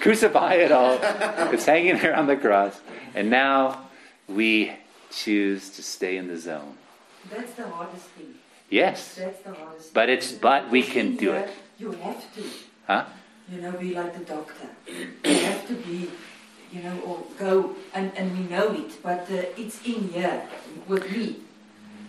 [0.00, 0.98] crucify it all.
[1.52, 2.80] It's hanging there on the cross.
[3.14, 3.88] And now
[4.28, 4.72] we
[5.10, 6.76] choose to stay in the zone.
[7.30, 8.34] That's the hardest thing.
[8.68, 9.14] Yes.
[9.16, 9.90] That's the hardest thing.
[9.94, 11.48] But it's- but we can do it.
[11.78, 12.42] You have to.
[12.86, 13.04] Huh?
[13.50, 14.68] you know, be like the doctor.
[14.86, 16.10] you have to be,
[16.74, 20.42] you know, or go, and, and we know it, but uh, it's in here
[20.88, 21.36] with me.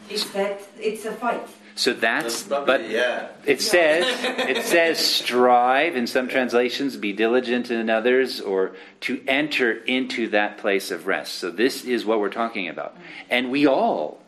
[0.10, 1.48] It's that, it's a fight.
[1.76, 3.28] So that's, probably, but yeah.
[3.46, 9.72] it says, it says strive in some translations, be diligent in others, or to enter
[9.84, 11.36] into that place of rest.
[11.36, 12.98] So this is what we're talking about.
[13.30, 14.20] And we all,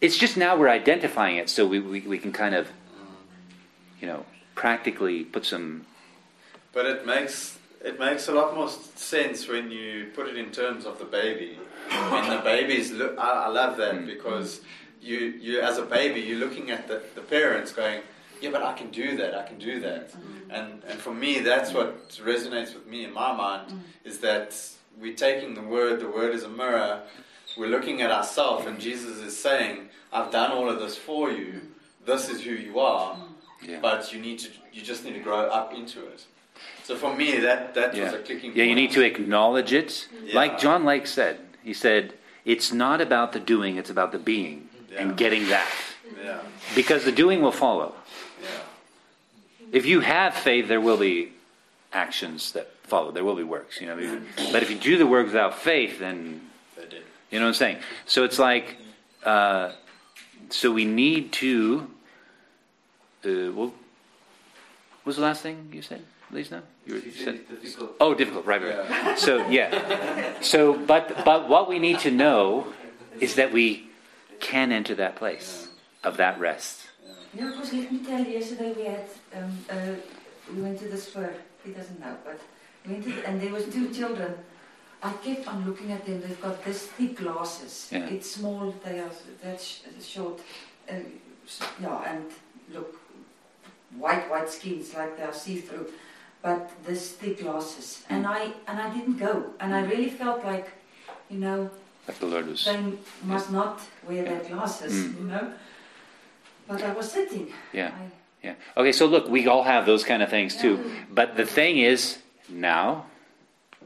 [0.00, 2.68] it's just now we're identifying it so we, we, we can kind of,
[4.00, 5.86] you know, practically put some,
[6.72, 10.86] But it makes it makes a lot more sense when you put it in terms
[10.86, 11.58] of the baby.
[12.10, 14.06] When the babies look, I, I love that Mm.
[14.06, 14.60] because
[15.00, 18.00] you you as a baby you're looking at the, the parents going,
[18.40, 20.18] yeah, but I can do that, I can do that, mm.
[20.50, 23.80] and and for me that's what resonates with me in my mind mm.
[24.04, 24.48] is that
[25.00, 26.00] we're taking the word.
[26.00, 27.02] The word is a mirror.
[27.56, 31.60] We're looking at ourselves, and Jesus is saying, "I've done all of this for you.
[32.04, 33.68] This is who you are." Mm.
[33.68, 33.78] yeah.
[33.80, 36.24] but you need to you just need to grow up into it
[36.86, 40.08] so for me that that was a clicking Yeah, you need to acknowledge it.
[40.24, 40.34] Yeah.
[40.40, 42.14] Like John Lake said, he said,
[42.44, 45.02] it's not about the doing, it's about the being Yeah.
[45.02, 45.68] and getting that.
[46.24, 46.40] yeah
[46.74, 47.90] Because the doing will follow.
[48.42, 51.32] yeah If you have faith, there will be
[51.92, 53.10] actions that follow.
[53.10, 53.96] There will be works, you know.
[54.52, 56.40] But if you do the work without faith, then
[57.30, 57.78] you know what I'm saying.
[58.06, 58.76] So it's like,
[59.24, 59.72] uh,
[60.50, 61.90] so we need to.
[63.24, 63.72] Uh, well,
[65.02, 66.62] what was the last thing you said, Lisa?
[66.86, 67.40] You, were, you said
[68.00, 68.46] Oh, difficult.
[68.46, 68.90] Right, right.
[68.90, 69.18] right.
[69.18, 70.40] So yeah.
[70.40, 72.66] So, but but what we need to know
[73.20, 73.88] is that we
[74.40, 75.68] can enter that place
[76.04, 76.82] of that rest.
[77.34, 79.04] No, because let me tell you, yesterday we had,
[79.34, 79.92] um, uh,
[80.54, 82.40] we went to the spur, he doesn't know, but
[82.86, 84.34] we went to the, and there was two children.
[85.02, 87.88] I kept on looking at them, they've got this thick glasses.
[87.92, 88.06] Yeah.
[88.06, 89.10] It's small, they are
[89.42, 90.40] that sh- short,
[90.90, 90.94] uh,
[91.80, 92.24] yeah, and
[92.72, 92.96] look,
[93.98, 95.92] white, white skins, like they are see-through,
[96.46, 98.04] but this thick glasses.
[98.06, 98.14] Hmm.
[98.14, 99.90] And I, and I didn't go, and I hmm.
[99.90, 100.68] really felt like,
[101.28, 101.70] you know,
[102.06, 102.64] Like the Lord was.
[102.64, 102.80] they
[103.24, 105.18] must not wear their glasses, Mm.
[105.18, 105.52] you know.
[106.68, 107.46] But I was sitting.
[107.72, 107.90] Yeah.
[108.02, 108.04] I,
[108.46, 108.54] Yeah.
[108.76, 108.92] Okay.
[108.92, 110.74] So look, we all have those kind of things too.
[111.18, 112.00] But the thing is,
[112.48, 113.06] now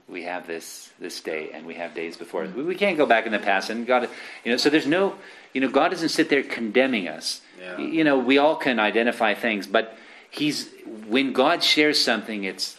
[0.06, 2.50] we have this this day, and we have days before us.
[2.54, 4.02] We, we can't go back in the past, and God,
[4.44, 4.58] you know.
[4.58, 5.02] So there's no,
[5.54, 7.40] you know, God doesn't sit there condemning us.
[7.58, 7.78] Yeah.
[7.96, 9.96] You know, we all can identify things, but
[10.30, 10.70] He's
[11.06, 12.78] when God shares something, it's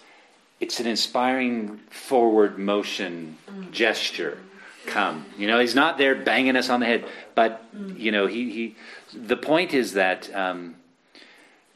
[0.59, 3.71] it's an inspiring forward motion mm.
[3.71, 4.37] gesture.
[4.87, 7.99] Come, you know, He's not there banging us on the head, but mm.
[7.99, 8.75] you know, He He.
[9.13, 10.33] The point is that.
[10.35, 10.75] Um,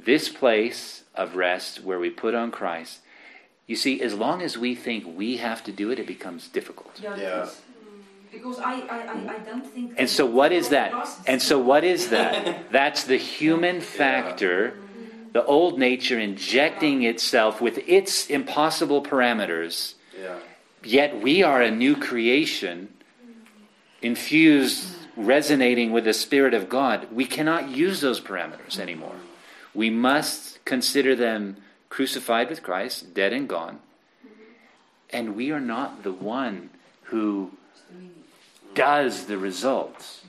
[0.05, 2.99] this place of rest where we put on Christ,
[3.67, 6.99] you see, as long as we think we have to do it, it becomes difficult.
[7.01, 7.28] Yeah, Yeah.
[7.28, 7.51] Mm.
[8.32, 9.93] Because I, I, I, I don't think.
[9.97, 10.93] And so, what is that?
[11.26, 12.65] And so, what is that?
[12.71, 14.78] That's the human factor,
[15.36, 19.96] the old nature injecting itself with its impossible parameters.
[20.18, 20.40] yeah
[20.82, 22.88] Yet we are a new creation,
[24.02, 27.10] infused, resonating with the Spirit of God.
[27.12, 29.18] We cannot use those parameters anymore.
[29.74, 31.58] We must consider them
[31.90, 33.80] crucified with Christ, dead and gone.
[35.10, 36.70] And we are not the one
[37.12, 37.52] who
[38.74, 40.22] does the results.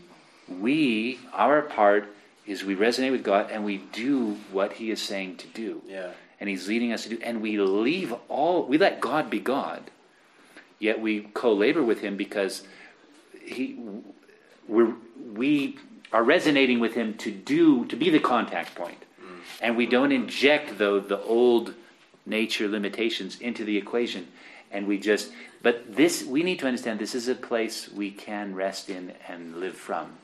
[0.49, 2.09] We, our part
[2.47, 5.83] is we resonate with God and we do what He is saying to do.
[5.87, 6.11] Yeah.
[6.39, 9.91] And he's leading us to do and we leave all we let god be god.
[10.79, 12.63] Yet we co-labor with him because
[13.43, 13.79] he
[14.69, 14.95] we're,
[15.33, 15.79] we
[16.13, 19.03] are resonating with him to do to be the contact point.
[19.19, 19.39] Mm.
[19.63, 21.75] And we don't inject though the old
[22.27, 24.29] nature limitations into the equation.
[24.71, 25.33] And we just
[25.63, 29.57] but this we need to understand this is a place we can rest in and
[29.57, 30.19] live from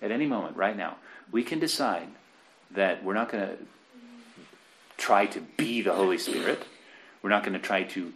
[0.00, 0.96] at any moment right now
[1.30, 2.08] we can decide
[2.70, 3.56] that we're not going to
[4.96, 6.64] try to be the Holy Spirit.
[7.22, 8.12] We're not going to try to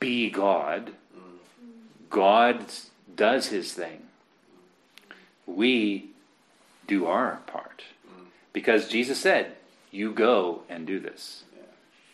[0.00, 0.92] be God.
[2.10, 2.64] God
[3.14, 4.02] does his thing.
[5.46, 6.10] We
[6.86, 7.82] do our part.
[8.52, 9.56] Because Jesus said,
[9.90, 11.44] You go and do this.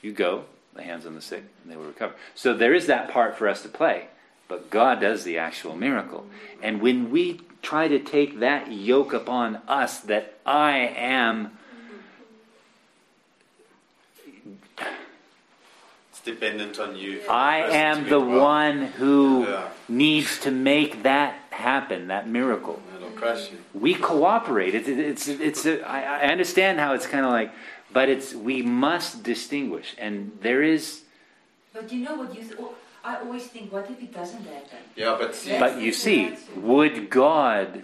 [0.01, 2.15] You go, the hands on the sick, and they will recover.
[2.35, 4.09] So there is that part for us to play.
[4.53, 6.27] But God does the actual miracle.
[6.63, 11.53] And when we try to take that yoke upon us that I am
[16.11, 18.41] it's dependent on you I am the well.
[18.41, 19.69] one who Yeah.
[19.89, 22.83] needs to make that happen, that miracle.
[22.95, 23.57] It'll crush you.
[23.73, 24.75] We cooperate.
[24.75, 25.65] It's it's it's.
[25.65, 27.53] it's I, I understand how it's kind of like,
[27.91, 31.05] but it's we must distinguish, and there is.
[31.73, 32.43] But you know what you?
[32.45, 32.61] Th-
[33.05, 34.79] I always think, what if it doesn't happen?
[34.97, 37.83] Yeah, but see, But you see, would God?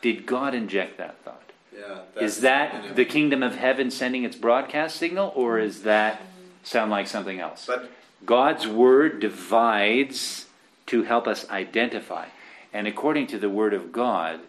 [0.00, 1.42] Did God inject that thought?
[1.76, 6.22] yeah, Is that's- that the kingdom of heaven sending its broadcast signal, or is that
[6.62, 7.66] sound like something else?
[7.66, 7.90] But
[8.24, 10.46] God's word divides
[10.86, 12.26] to help us identify.
[12.72, 14.40] And according to the word of God,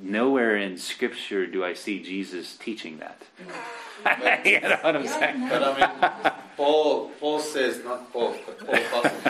[0.00, 3.22] nowhere in scripture do I see Jesus teaching that.
[4.46, 5.48] you know what I'm Yeah, saying?
[5.48, 8.58] But I mean, Paul, Paul says, not Paul, but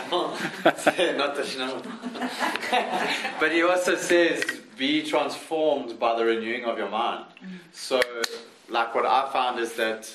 [0.09, 0.29] Paul
[0.63, 1.81] not the Schnell.
[3.39, 4.43] but he also says,
[4.77, 7.25] be transformed by the renewing of your mind.
[7.43, 7.47] Mm.
[7.73, 8.01] So,
[8.69, 10.13] like what I found is that,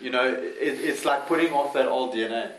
[0.00, 2.46] you know, it, it's like putting off that old DNA.
[2.46, 2.52] Mm.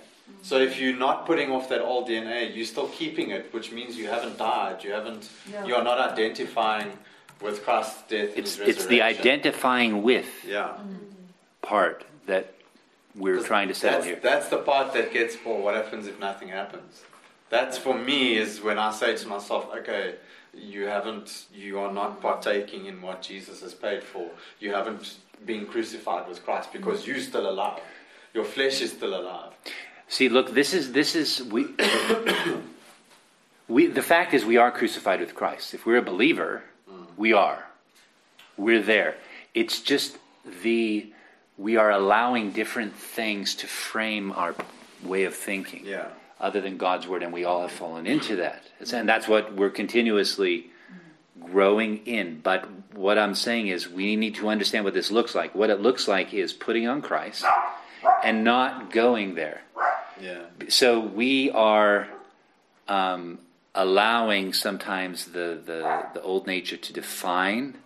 [0.44, 3.98] So if you're not putting off that old DNA, you're still keeping it, which means
[3.98, 4.84] you haven't died.
[4.84, 5.30] You haven't.
[5.52, 5.66] Yeah.
[5.66, 6.92] You are not identifying
[7.42, 10.78] with Christ's death and It's, it's the identifying with Yeah.
[11.62, 12.54] part that
[13.16, 14.20] we're trying to settle that's, here.
[14.22, 15.62] That's the part that gets Paul.
[15.62, 17.04] What happens if nothing happens?
[17.50, 20.16] That's for me is when I say to myself, okay,
[20.54, 24.30] you haven't, you are not partaking in what Jesus has paid for.
[24.60, 27.82] You haven't been crucified with Christ because you're still alive.
[28.34, 29.52] Your flesh is still alive.
[30.08, 31.68] See, look, this is this is we.
[33.68, 35.74] we the fact is we are crucified with Christ.
[35.74, 37.06] If we're a believer, mm.
[37.18, 37.66] we are.
[38.58, 39.16] We're there.
[39.54, 40.18] It's just
[40.64, 41.12] the
[41.62, 44.56] we are allowing different things to frame our
[45.04, 46.08] way of thinking, Yeah.
[46.40, 48.64] other than God's word, and we all have fallen into that.
[48.92, 50.72] And that's what we're continuously
[51.52, 52.40] growing in.
[52.42, 55.54] But what I'm saying is we need to understand what this looks like.
[55.56, 57.46] What it looks like is putting on Christ
[58.24, 59.62] and not going there
[60.20, 60.42] Yeah.
[60.70, 62.08] so we are
[62.88, 63.40] um,
[63.76, 67.78] allowing sometimes the, the, the old nature to define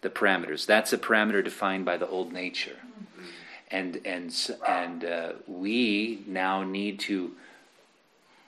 [0.00, 0.66] the parameters.
[0.66, 2.76] That's a parameter defined by the old nature,
[3.70, 7.32] and and and uh, we now need to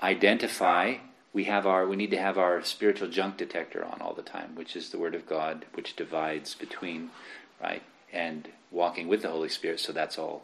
[0.02, 0.96] identify.
[1.32, 4.54] We have our we need to have our spiritual junk detector on all the time,
[4.54, 7.10] which is the Word of God, which divides between
[7.62, 9.80] right and walking with the Holy Spirit.
[9.80, 10.42] So that's all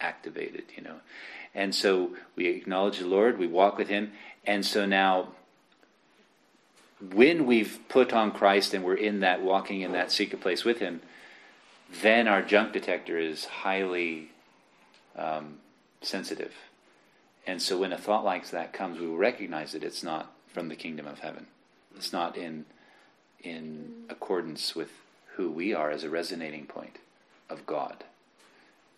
[0.00, 0.96] activated, you know.
[1.54, 4.12] And so we acknowledge the Lord, we walk with Him,
[4.44, 5.28] and so now
[7.12, 10.78] when we've put on Christ and we're in that walking in that secret place with
[10.78, 11.00] Him,
[12.02, 14.30] then our junk detector is highly
[15.16, 15.58] um,
[16.02, 16.52] sensitive.
[17.46, 20.68] And so when a thought like that comes, we will recognize that it's not from
[20.68, 21.46] the kingdom of heaven.
[21.96, 22.64] It's not in
[23.42, 24.90] in accordance with
[25.34, 26.96] who we are as a resonating point
[27.48, 28.02] of God.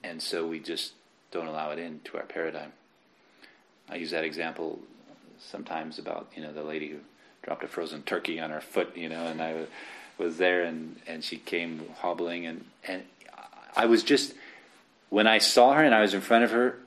[0.02, 0.92] And so we just
[1.30, 2.72] don't allow it into our paradigm.
[3.90, 4.78] I use that example
[5.38, 6.98] sometimes about you know the lady who
[7.42, 9.66] dropped a frozen turkey on her foot, you know, and I
[10.18, 13.02] was there and and she came hobbling and and
[13.76, 14.34] I was just
[15.08, 16.78] when I saw her and I was in front of her.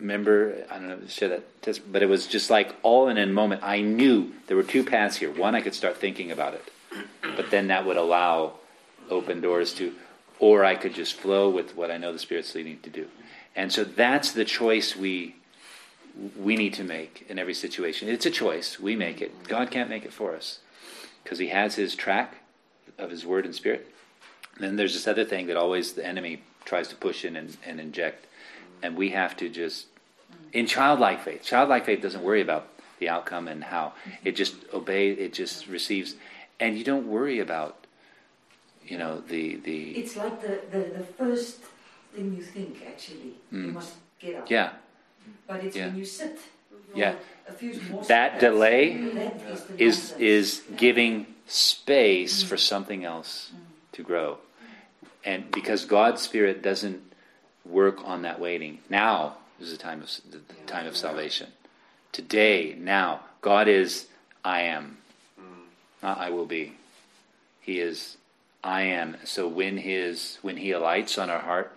[0.00, 3.26] Remember, I don't know, share that, test, but it was just like all in a
[3.26, 3.62] moment.
[3.62, 5.30] I knew there were two paths here.
[5.30, 6.64] One, I could start thinking about it,
[7.36, 8.54] but then that would allow
[9.10, 9.92] open doors to,
[10.38, 13.08] or I could just flow with what I know the Spirit's leading to do.
[13.54, 15.36] And so that's the choice we
[16.36, 18.08] we need to make in every situation.
[18.08, 18.80] It's a choice.
[18.80, 19.44] We make it.
[19.44, 20.58] God can't make it for us
[21.22, 22.39] because He has His track
[22.98, 23.86] of His Word and Spirit.
[24.54, 27.56] And then there's this other thing that always the enemy tries to push in and,
[27.64, 28.26] and inject,
[28.82, 29.86] and we have to just
[30.52, 31.42] in childlike faith.
[31.42, 32.68] Childlike faith doesn't worry about
[32.98, 33.92] the outcome and how
[34.24, 35.18] it just obeys.
[35.18, 36.16] It just receives,
[36.58, 37.86] and you don't worry about
[38.84, 41.60] you know the the It's like the, the, the first
[42.12, 43.34] thing you think, actually.
[43.50, 43.74] You Mm.
[43.74, 44.50] must get up.
[44.50, 44.70] yeah
[45.46, 45.86] But it's Yeah.
[45.88, 46.38] when you sit
[46.94, 47.14] Yeah.
[47.48, 52.46] a few more That delay that is, the is is giving space mm.
[52.46, 53.58] for something else mm.
[53.92, 54.38] to grow.
[55.24, 57.02] And because god's spirit doesn't
[57.64, 61.48] work on that waiting now is the time of the the time of salvation.
[62.12, 64.06] Today now god is
[64.44, 64.98] i am.
[65.38, 65.44] Mm.
[66.02, 66.74] Not i will be.
[67.60, 68.16] He is
[68.62, 69.16] i am.
[69.24, 71.76] So when his when he alights on our heart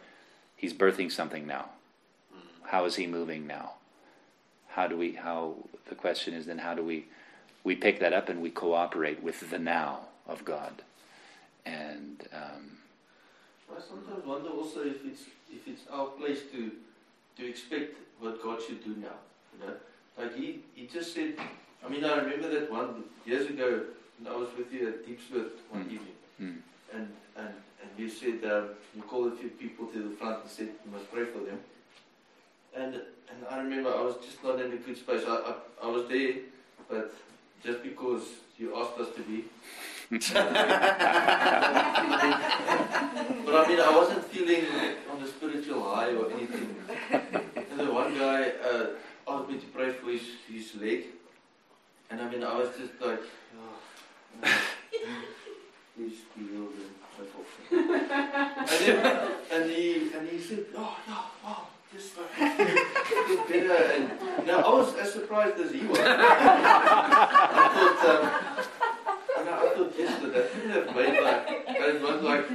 [0.56, 1.70] he's birthing something now.
[2.66, 3.74] How is he moving now?
[4.68, 5.56] How do we how
[5.90, 7.06] the question is then how do we
[7.64, 10.74] we pick that up and we cooperate with the now of god
[11.66, 12.78] and um,
[13.76, 16.72] I sometimes wonder also if it's if it's our place to
[17.38, 19.18] to expect what God should do now.
[19.54, 19.74] You know,
[20.18, 21.36] like he he just said.
[21.86, 23.84] I mean, I remember that one years ago
[24.20, 25.92] when I was with you at Deep Spirit one Mm.
[25.94, 26.58] evening, mm,
[26.94, 30.50] and and and you said um, you called a few people to the front and
[30.52, 31.60] said you must pray for them.
[32.76, 35.24] And and I remember I was just not in a good space.
[35.28, 35.54] I I,
[35.84, 36.34] I was there,
[36.90, 37.14] but
[37.64, 38.24] just because
[38.58, 39.46] you asked us to be.
[40.12, 40.36] but
[43.56, 44.66] I mean, I wasn't feeling
[45.12, 46.76] on the spiritual high or anything.
[47.72, 48.88] And the one guy uh,
[49.28, 51.06] asked me to pray for his, his leg.
[52.12, 53.22] And I mean, I was just like,
[53.58, 53.80] oh,
[55.96, 57.50] please be healed and so forth.
[59.52, 63.84] And, he, and he said, oh, no, oh, just like, get better.
[63.94, 66.00] And now I was as surprised as he was.
[66.00, 66.06] I
[67.74, 68.24] thought, um,
[69.40, 72.46] and I thought, yes, but that couldn't have made like, it was like,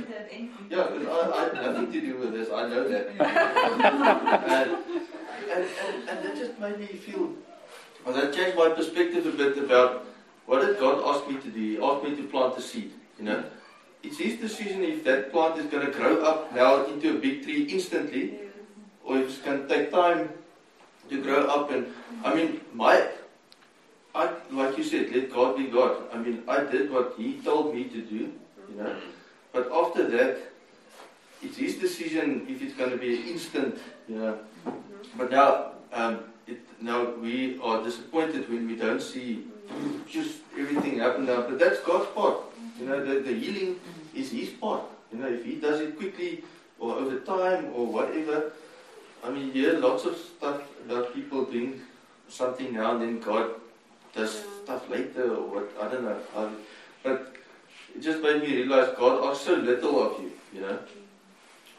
[0.70, 3.08] yeah, because I, I had nothing to do with this, I know that.
[3.08, 3.20] and,
[5.50, 7.32] and, and, and that just made me feel,
[8.04, 10.06] well, that changed my perspective a bit about
[10.46, 11.60] what did God ask me to do?
[11.60, 13.44] He asked me to plant a seed, you know.
[14.02, 17.42] It's his decision if that plant is going to grow up now into a big
[17.42, 18.47] tree instantly,
[19.08, 20.28] or going to take time
[21.08, 21.70] to grow up.
[21.70, 21.86] And
[22.22, 23.08] I mean, my,
[24.14, 26.02] I like you said, let God be God.
[26.12, 28.32] I mean, I did what He told me to do,
[28.68, 28.96] you know.
[29.52, 30.38] But after that,
[31.42, 33.78] it's His decision if it's going to be instant,
[34.08, 34.38] you know.
[35.16, 39.46] But now, um, it, now we are disappointed when we don't see
[40.06, 41.42] just everything happen now.
[41.42, 42.36] But that's God's part.
[42.78, 43.80] You know, the, the healing
[44.14, 44.82] is His part.
[45.12, 46.44] You know, if He does it quickly
[46.78, 48.52] or over time or whatever.
[49.24, 51.80] I mean, you hear lots of stuff about people doing
[52.28, 53.50] something now and then God
[54.14, 56.18] does stuff later or what, I don't know.
[56.34, 56.50] How,
[57.02, 57.34] but
[57.94, 60.78] it just made me realize God asks so little of you, you know.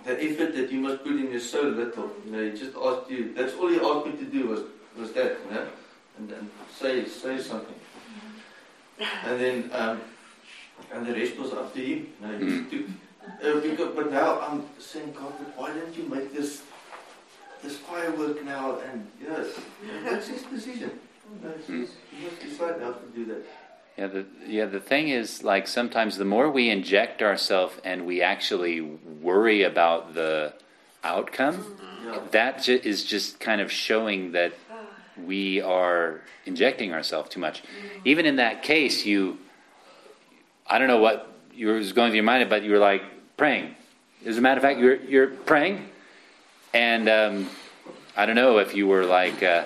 [0.06, 2.12] The effort that you must put in is so little.
[2.26, 4.62] You know, He just asked you, that's all He asked me to do was,
[4.98, 5.68] was that, you know,
[6.18, 7.76] and, and say, say something.
[9.26, 10.02] And then, um,
[10.94, 12.08] and the rest was up to Him.
[12.22, 12.88] You know, he took,
[13.44, 16.64] uh, because, but now I'm saying, God, why didn't you make this
[17.64, 18.80] this firework now?
[18.80, 19.48] And yes,
[20.04, 20.92] that's His decision.
[21.34, 21.86] You know, hmm.
[22.12, 23.46] He must decide how to do that.
[23.98, 28.22] Yeah, the yeah the thing is like sometimes the more we inject ourselves and we
[28.22, 30.54] actually worry about the
[31.04, 32.08] outcome, mm-hmm.
[32.08, 32.20] Yeah.
[32.32, 34.54] that ju- is just kind of showing that
[35.26, 37.62] we are injecting ourselves too much.
[37.62, 38.00] Mm-hmm.
[38.06, 39.38] Even in that case, you,
[40.66, 43.04] I don't know what you was going through your mind, but you were like
[43.38, 43.76] praying.
[44.26, 45.90] As a matter of fact, you're you're praying,
[46.74, 47.50] and um,
[48.16, 49.66] I don't know if you were like, uh,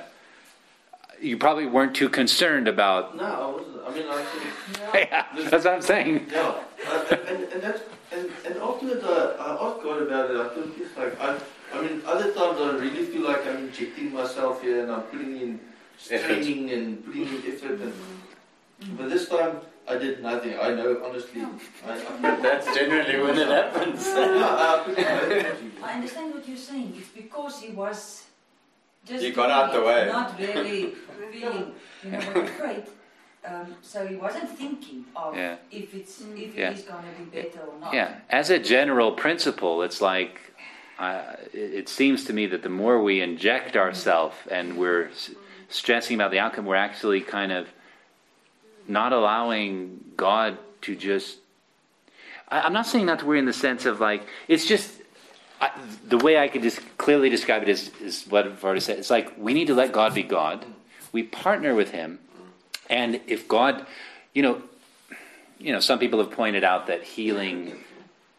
[1.22, 3.16] you probably weren't too concerned about.
[3.16, 3.74] No, I wasn't.
[3.86, 5.10] I mean, I think.
[5.12, 6.28] yeah, that's what I'm saying.
[6.32, 6.56] Yeah,
[6.88, 7.82] uh, and, and that's
[8.12, 10.38] and, and afterwards uh, I asked God about it.
[10.38, 11.40] I thought it's like I,
[11.74, 15.38] I mean, other times I really feel like I'm injecting myself here and I'm putting
[15.40, 15.60] in
[16.12, 16.28] Effort.
[16.28, 17.80] training and putting in effort.
[17.82, 17.94] And,
[18.98, 20.58] but this time I did nothing.
[20.60, 21.46] I know honestly.
[21.86, 24.02] I, I, That's generally when it happens.
[24.16, 25.72] I put in no energy.
[25.84, 26.94] I understand what you're saying.
[26.98, 28.24] It's because he was
[29.06, 30.08] just He got out the way.
[30.08, 30.94] not really
[31.32, 31.74] feeling,
[32.04, 32.84] you know, afraid.
[33.46, 35.58] Um, so he wasn't thinking of Yeah.
[35.72, 36.70] if it's if Yeah.
[36.72, 37.94] it is going to be better or not.
[37.94, 40.40] Yeah, as a general principle, it's like
[40.98, 45.32] uh, it it seems to me that the more we inject ourselves and we're s-
[45.68, 47.68] stressing about the outcome, we're actually kind of
[48.88, 51.38] not allowing God to just.
[52.50, 54.92] I, I'm not saying not to worry in the sense of like it's just
[55.64, 55.72] I,
[56.08, 59.00] the way I could just clearly describe it is is what I've already said.
[59.00, 60.66] It's like we need to let God be God.
[61.12, 62.20] We partner with Him,
[62.90, 63.86] and if God,
[64.34, 64.62] you know,
[65.60, 67.78] you know, some people have pointed out that healing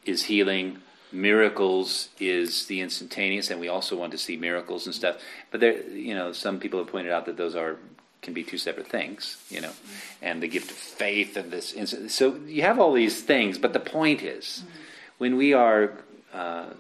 [0.04, 0.82] is healing,
[1.12, 5.16] miracles is the instantaneous, and we also want to see miracles and stuff.
[5.50, 7.78] But there, you know, some people have pointed out that those are
[8.24, 10.24] can be two separate things, you know, mm-hmm.
[10.24, 11.72] and the gift of faith and this.
[11.72, 14.70] instant- So you have all these things, but the point is, mm-hmm.
[15.18, 15.92] when we are
[16.32, 16.70] uh,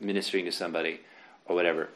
[0.00, 1.00] ministering to somebody
[1.46, 1.90] or whatever,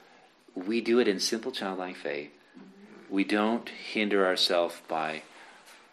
[0.54, 2.30] we do it in simple childlike faith.
[2.30, 3.14] Mm-hmm.
[3.14, 5.22] We don't hinder ourselves by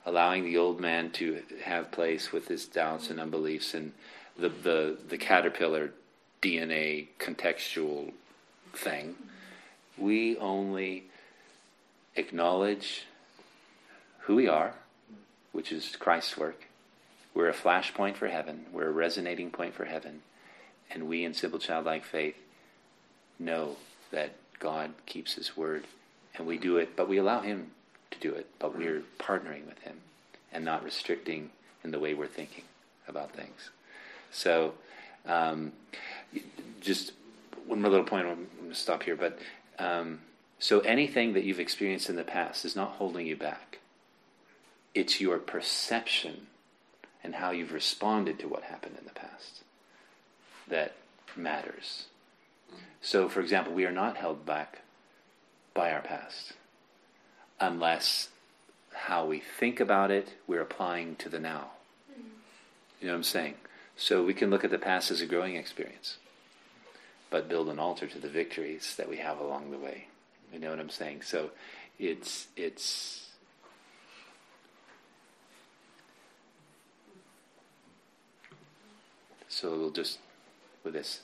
[0.05, 3.91] allowing the old man to have place with his doubts and unbeliefs and
[4.37, 5.91] the, the, the caterpillar
[6.41, 8.11] DNA contextual
[8.73, 9.15] thing.
[9.97, 11.05] We only
[12.15, 13.05] acknowledge
[14.21, 14.73] who we are,
[15.51, 16.65] which is Christ's work.
[17.33, 20.21] We're a flashpoint for heaven, we're a resonating point for heaven.
[20.89, 22.35] And we, in simple childlike faith,
[23.39, 23.75] know
[24.11, 25.85] that God keeps His word.
[26.37, 27.71] And we do it, but we allow Him
[28.11, 29.97] to do it, but we're partnering with Him
[30.51, 31.49] and not restricting
[31.83, 32.63] in the way we're thinking
[33.07, 33.69] about things.
[34.31, 34.73] So,
[35.25, 35.71] um,
[36.81, 37.13] just
[37.65, 39.39] one more little point, I'm going to stop here, but
[39.79, 40.19] um,
[40.59, 43.79] so anything that you've experienced in the past is not holding you back.
[44.93, 46.47] It's your perception
[47.23, 49.63] and how you've responded to what happened in the past
[50.67, 50.95] that
[51.35, 52.05] matters.
[53.01, 54.81] So, for example, we are not held back
[55.73, 56.53] by our past
[57.59, 58.29] unless
[58.93, 61.71] how we think about it, we're applying to the now.
[62.99, 63.55] You know what I'm saying?
[63.97, 66.17] So we can look at the past as a growing experience,
[67.29, 70.07] but build an altar to the victories that we have along the way.
[70.55, 71.23] You know what I'm saying?
[71.23, 71.49] So
[71.99, 73.27] it's it's
[79.49, 80.19] so we'll just
[80.85, 81.19] with this.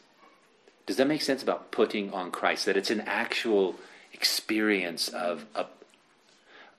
[0.86, 2.66] Does that make sense about putting on Christ?
[2.66, 3.76] That it's an actual
[4.12, 5.68] experience of of,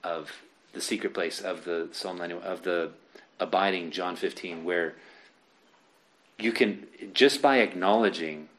[0.04, 0.30] of
[0.74, 2.90] the secret place of the Psalm 91 of the
[3.40, 4.92] abiding John 15 where
[6.38, 8.50] you can just by acknowledging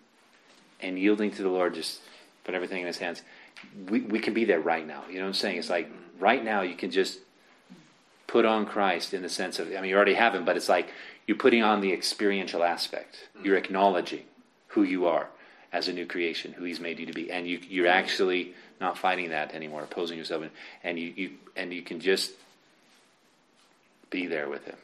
[0.82, 2.02] and yielding to the Lord just
[2.44, 3.22] put everything in his hands
[3.90, 5.04] we, we can be there right now.
[5.10, 5.58] You know what I'm saying?
[5.58, 5.90] It's like
[6.20, 7.20] right now you can just
[8.28, 10.70] put on Christ in the sense of I mean you already have him but it's
[10.70, 10.90] like
[11.28, 13.30] you're putting on the experiential aspect.
[13.44, 14.24] You're acknowledging
[14.68, 15.30] who you are
[15.72, 17.32] as a new creation who he's made you to be.
[17.32, 20.44] And you, you're actually not fighting that anymore opposing yourself.
[20.84, 22.32] And, you, you and you can just
[24.10, 24.76] be there with him.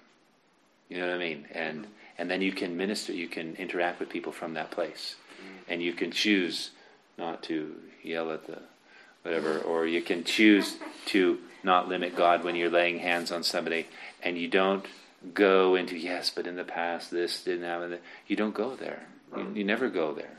[0.90, 1.46] You know what I mean?
[1.52, 1.88] And
[2.18, 5.16] and then you can minister you can interact with people from that place.
[5.70, 6.72] And you can choose
[7.20, 8.58] not to yell at the
[9.24, 13.86] whatever or you can choose to not limit God when you're laying hands on somebody
[14.24, 14.86] and you don't
[15.34, 17.98] go into yes but in the past this didn't happen.
[18.28, 19.06] You don't go there.
[19.36, 20.38] You, you never go there.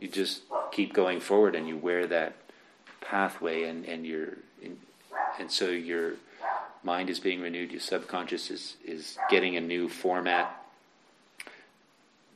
[0.00, 2.34] You just keep going forward and you wear that
[3.00, 4.76] pathway and and you're in,
[5.38, 6.14] and so your
[6.82, 7.72] mind is being renewed.
[7.72, 10.62] Your subconscious is is getting a new format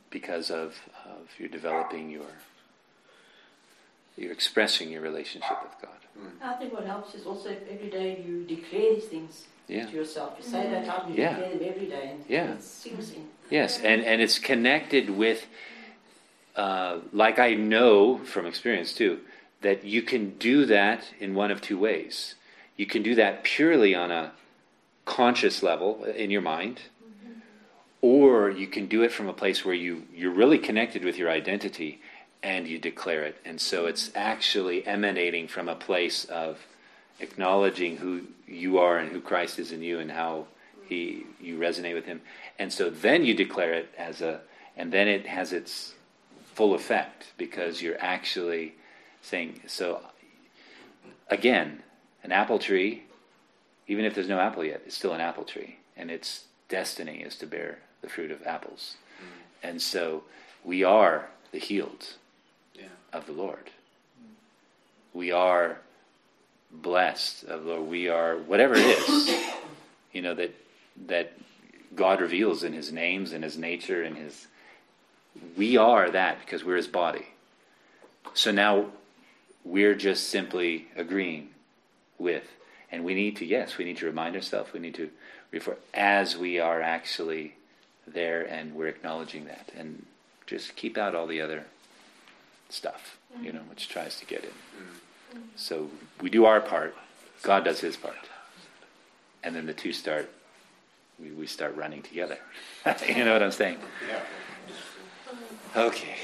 [0.09, 2.25] because of, of you're developing your
[4.17, 5.91] you're expressing your relationship with God.
[6.19, 6.45] Mm.
[6.45, 9.85] I think what helps is also every day you declare these things Yeah.
[9.85, 10.33] to yourself.
[10.39, 10.89] You say that mm.
[10.89, 11.35] out and you Yeah.
[11.35, 12.53] declare them every day and Yeah.
[12.53, 13.29] it sinks in.
[13.49, 15.45] Yes, and, and it's connected with,
[16.55, 19.21] uh, like I know from experience too,
[19.61, 22.35] that you can do that in one of two ways.
[22.75, 24.31] You can do that purely on a
[25.05, 27.39] conscious level in your mind, mm-hmm.
[28.01, 31.29] or you can do it from a place where you, you're really connected with your
[31.29, 32.01] identity
[32.43, 33.37] and you declare it.
[33.45, 36.59] And so it's actually emanating from a place of
[37.19, 40.47] acknowledging who you are and who Christ is in you and how
[40.87, 42.21] he you resonate with him.
[42.59, 44.41] And so then you declare it as a
[44.75, 45.95] and then it has its
[46.53, 48.75] full effect because you're actually
[49.21, 50.01] saying so
[51.29, 51.83] again,
[52.23, 53.03] an apple tree,
[53.87, 55.77] even if there's no apple yet, it's still an apple tree.
[55.95, 58.95] And its destiny is to bear the fruit of apples.
[59.19, 59.69] Mm.
[59.69, 60.23] And so
[60.63, 62.13] we are the healed
[62.77, 62.85] Yeah.
[63.13, 63.69] of the Lord.
[65.13, 65.77] We are
[66.71, 67.87] blessed of the Lord.
[67.87, 69.45] We are whatever it is,
[70.13, 70.53] you know, that
[71.07, 71.33] that
[71.95, 74.47] God reveals in his names and his nature and his
[75.55, 77.27] we are that because we're his body.
[78.33, 78.87] So now
[79.63, 81.49] we're just simply agreeing
[82.17, 82.45] with
[82.91, 85.09] and we need to yes, we need to remind ourselves, we need to
[85.51, 87.55] refer as we are actually
[88.05, 90.05] there and we're acknowledging that and
[90.45, 91.65] just keep out all the other
[92.69, 95.41] stuff, you know, which tries to get in.
[95.55, 95.89] So
[96.21, 96.95] we do our part,
[97.41, 98.15] God does his part.
[99.43, 100.29] And then the two start,
[101.19, 102.37] we, we start running together.
[103.07, 103.77] you know what I'm saying?
[104.07, 105.81] Yeah.
[105.81, 106.15] Okay.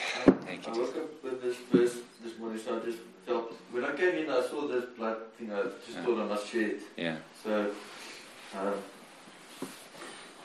[0.46, 0.74] Thank you.
[0.74, 0.82] I you.
[0.82, 4.30] woke up with this verse this morning, so I just felt when I came in,
[4.30, 5.52] I saw this blood thing.
[5.52, 6.82] I just thought I must share it.
[6.98, 7.18] Yeah.
[7.44, 7.72] So,
[8.60, 8.74] um,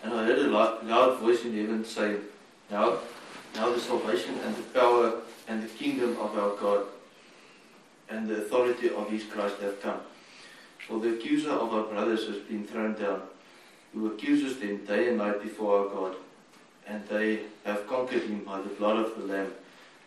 [0.02, 2.20] and I heard a loud, loud voice in heaven saying,
[2.70, 2.98] "Now,
[3.54, 6.86] now the salvation and the power and the kingdom of our God
[8.08, 10.00] and the authority of His Christ have come.
[10.86, 13.22] For the accuser of our brothers has been thrown down,
[13.92, 16.16] who accuses them day and night before our God,
[16.86, 19.52] and they have conquered him by the blood of the Lamb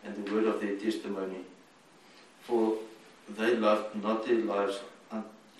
[0.04, 1.46] and the word of their testimony.
[2.42, 2.78] For
[3.38, 4.80] they loved not their lives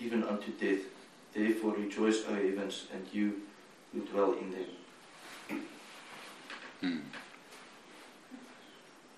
[0.00, 0.84] even unto death.
[1.32, 3.42] Therefore rejoice, O heavens, and you
[3.92, 5.62] who dwell in them.
[6.80, 6.98] Hmm.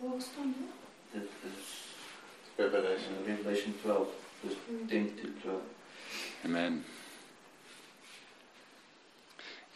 [0.01, 1.29] That is
[2.59, 3.15] Revelation.
[3.25, 4.09] uh, Revelation 12,
[4.45, 4.57] verse
[4.89, 5.63] 10 to 12.
[6.45, 6.85] Amen.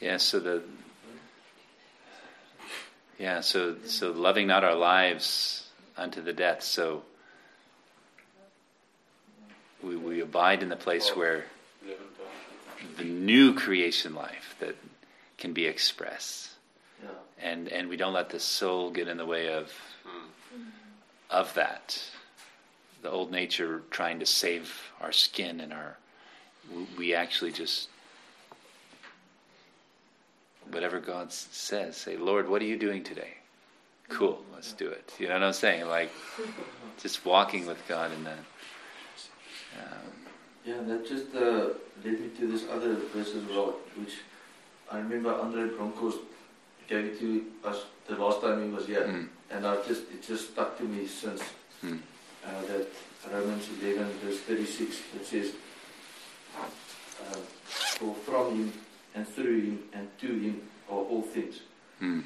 [0.01, 0.63] Yeah, so the
[3.19, 6.63] yeah, so so loving not our lives unto the death.
[6.63, 7.03] So
[9.83, 11.47] we we abide in the place where
[12.97, 14.77] the new creation life that
[15.37, 16.51] can be expressed.
[17.41, 19.73] And and we don't let the soul get in the way of
[21.31, 22.03] of that.
[23.03, 25.97] The old nature trying to save our skin and our
[26.97, 27.89] we- actually just
[30.71, 33.35] whatever God says say lord what are you doing today?
[34.09, 35.13] Cool let's do it.
[35.19, 35.87] You know what i'm saying?
[35.87, 36.11] Like
[37.01, 38.39] just walking with god in that.
[39.79, 40.13] Um,
[40.67, 41.69] Yeah, that just uh,
[42.05, 44.15] led me to this other verse as well, which
[44.91, 46.19] I remember Andre Bronkhorst
[46.89, 49.29] gave it to us the last time he was here, Mm.
[49.51, 51.43] And I just it just stuck to me since
[51.85, 52.01] Mm.
[52.45, 52.89] uh, that
[53.33, 55.53] Romans 11 verse 36 that says,
[56.57, 57.37] uh,
[57.99, 58.73] "For from him
[59.15, 61.61] and through him and to him are all things."
[62.03, 62.25] Mm.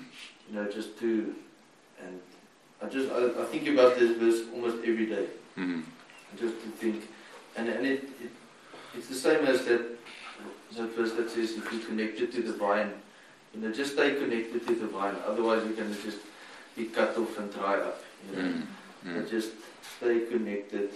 [0.48, 1.34] You know, just to
[2.00, 2.20] and
[2.82, 5.26] I just I, I think about this verse almost every day.
[5.58, 5.82] Mm.
[6.40, 7.08] just to think,
[7.56, 8.30] and, and it, it
[8.96, 9.82] it's the same as that
[10.76, 12.90] that verse that says if you're connected to the vine,
[13.54, 15.14] you know, just stay connected to the vine.
[15.26, 16.18] Otherwise, you're going to just
[16.76, 18.02] be cut off and dry up.
[18.30, 18.66] You know, Mm.
[19.04, 19.30] but Mm.
[19.30, 19.50] just
[19.96, 20.90] stay connected.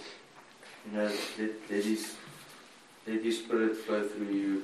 [0.85, 2.15] You know, let, let his
[3.05, 4.63] let his spirit flow through you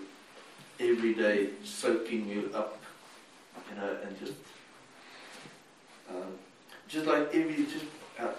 [0.79, 2.79] every day, soaking you up.
[3.69, 4.33] You know, and just
[6.09, 6.33] um,
[6.87, 7.85] just like every just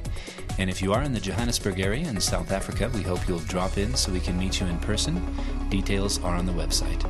[0.57, 3.77] And if you are in the Johannesburg area in South Africa, we hope you'll drop
[3.77, 5.21] in so we can meet you in person.
[5.69, 7.03] Details are on the website.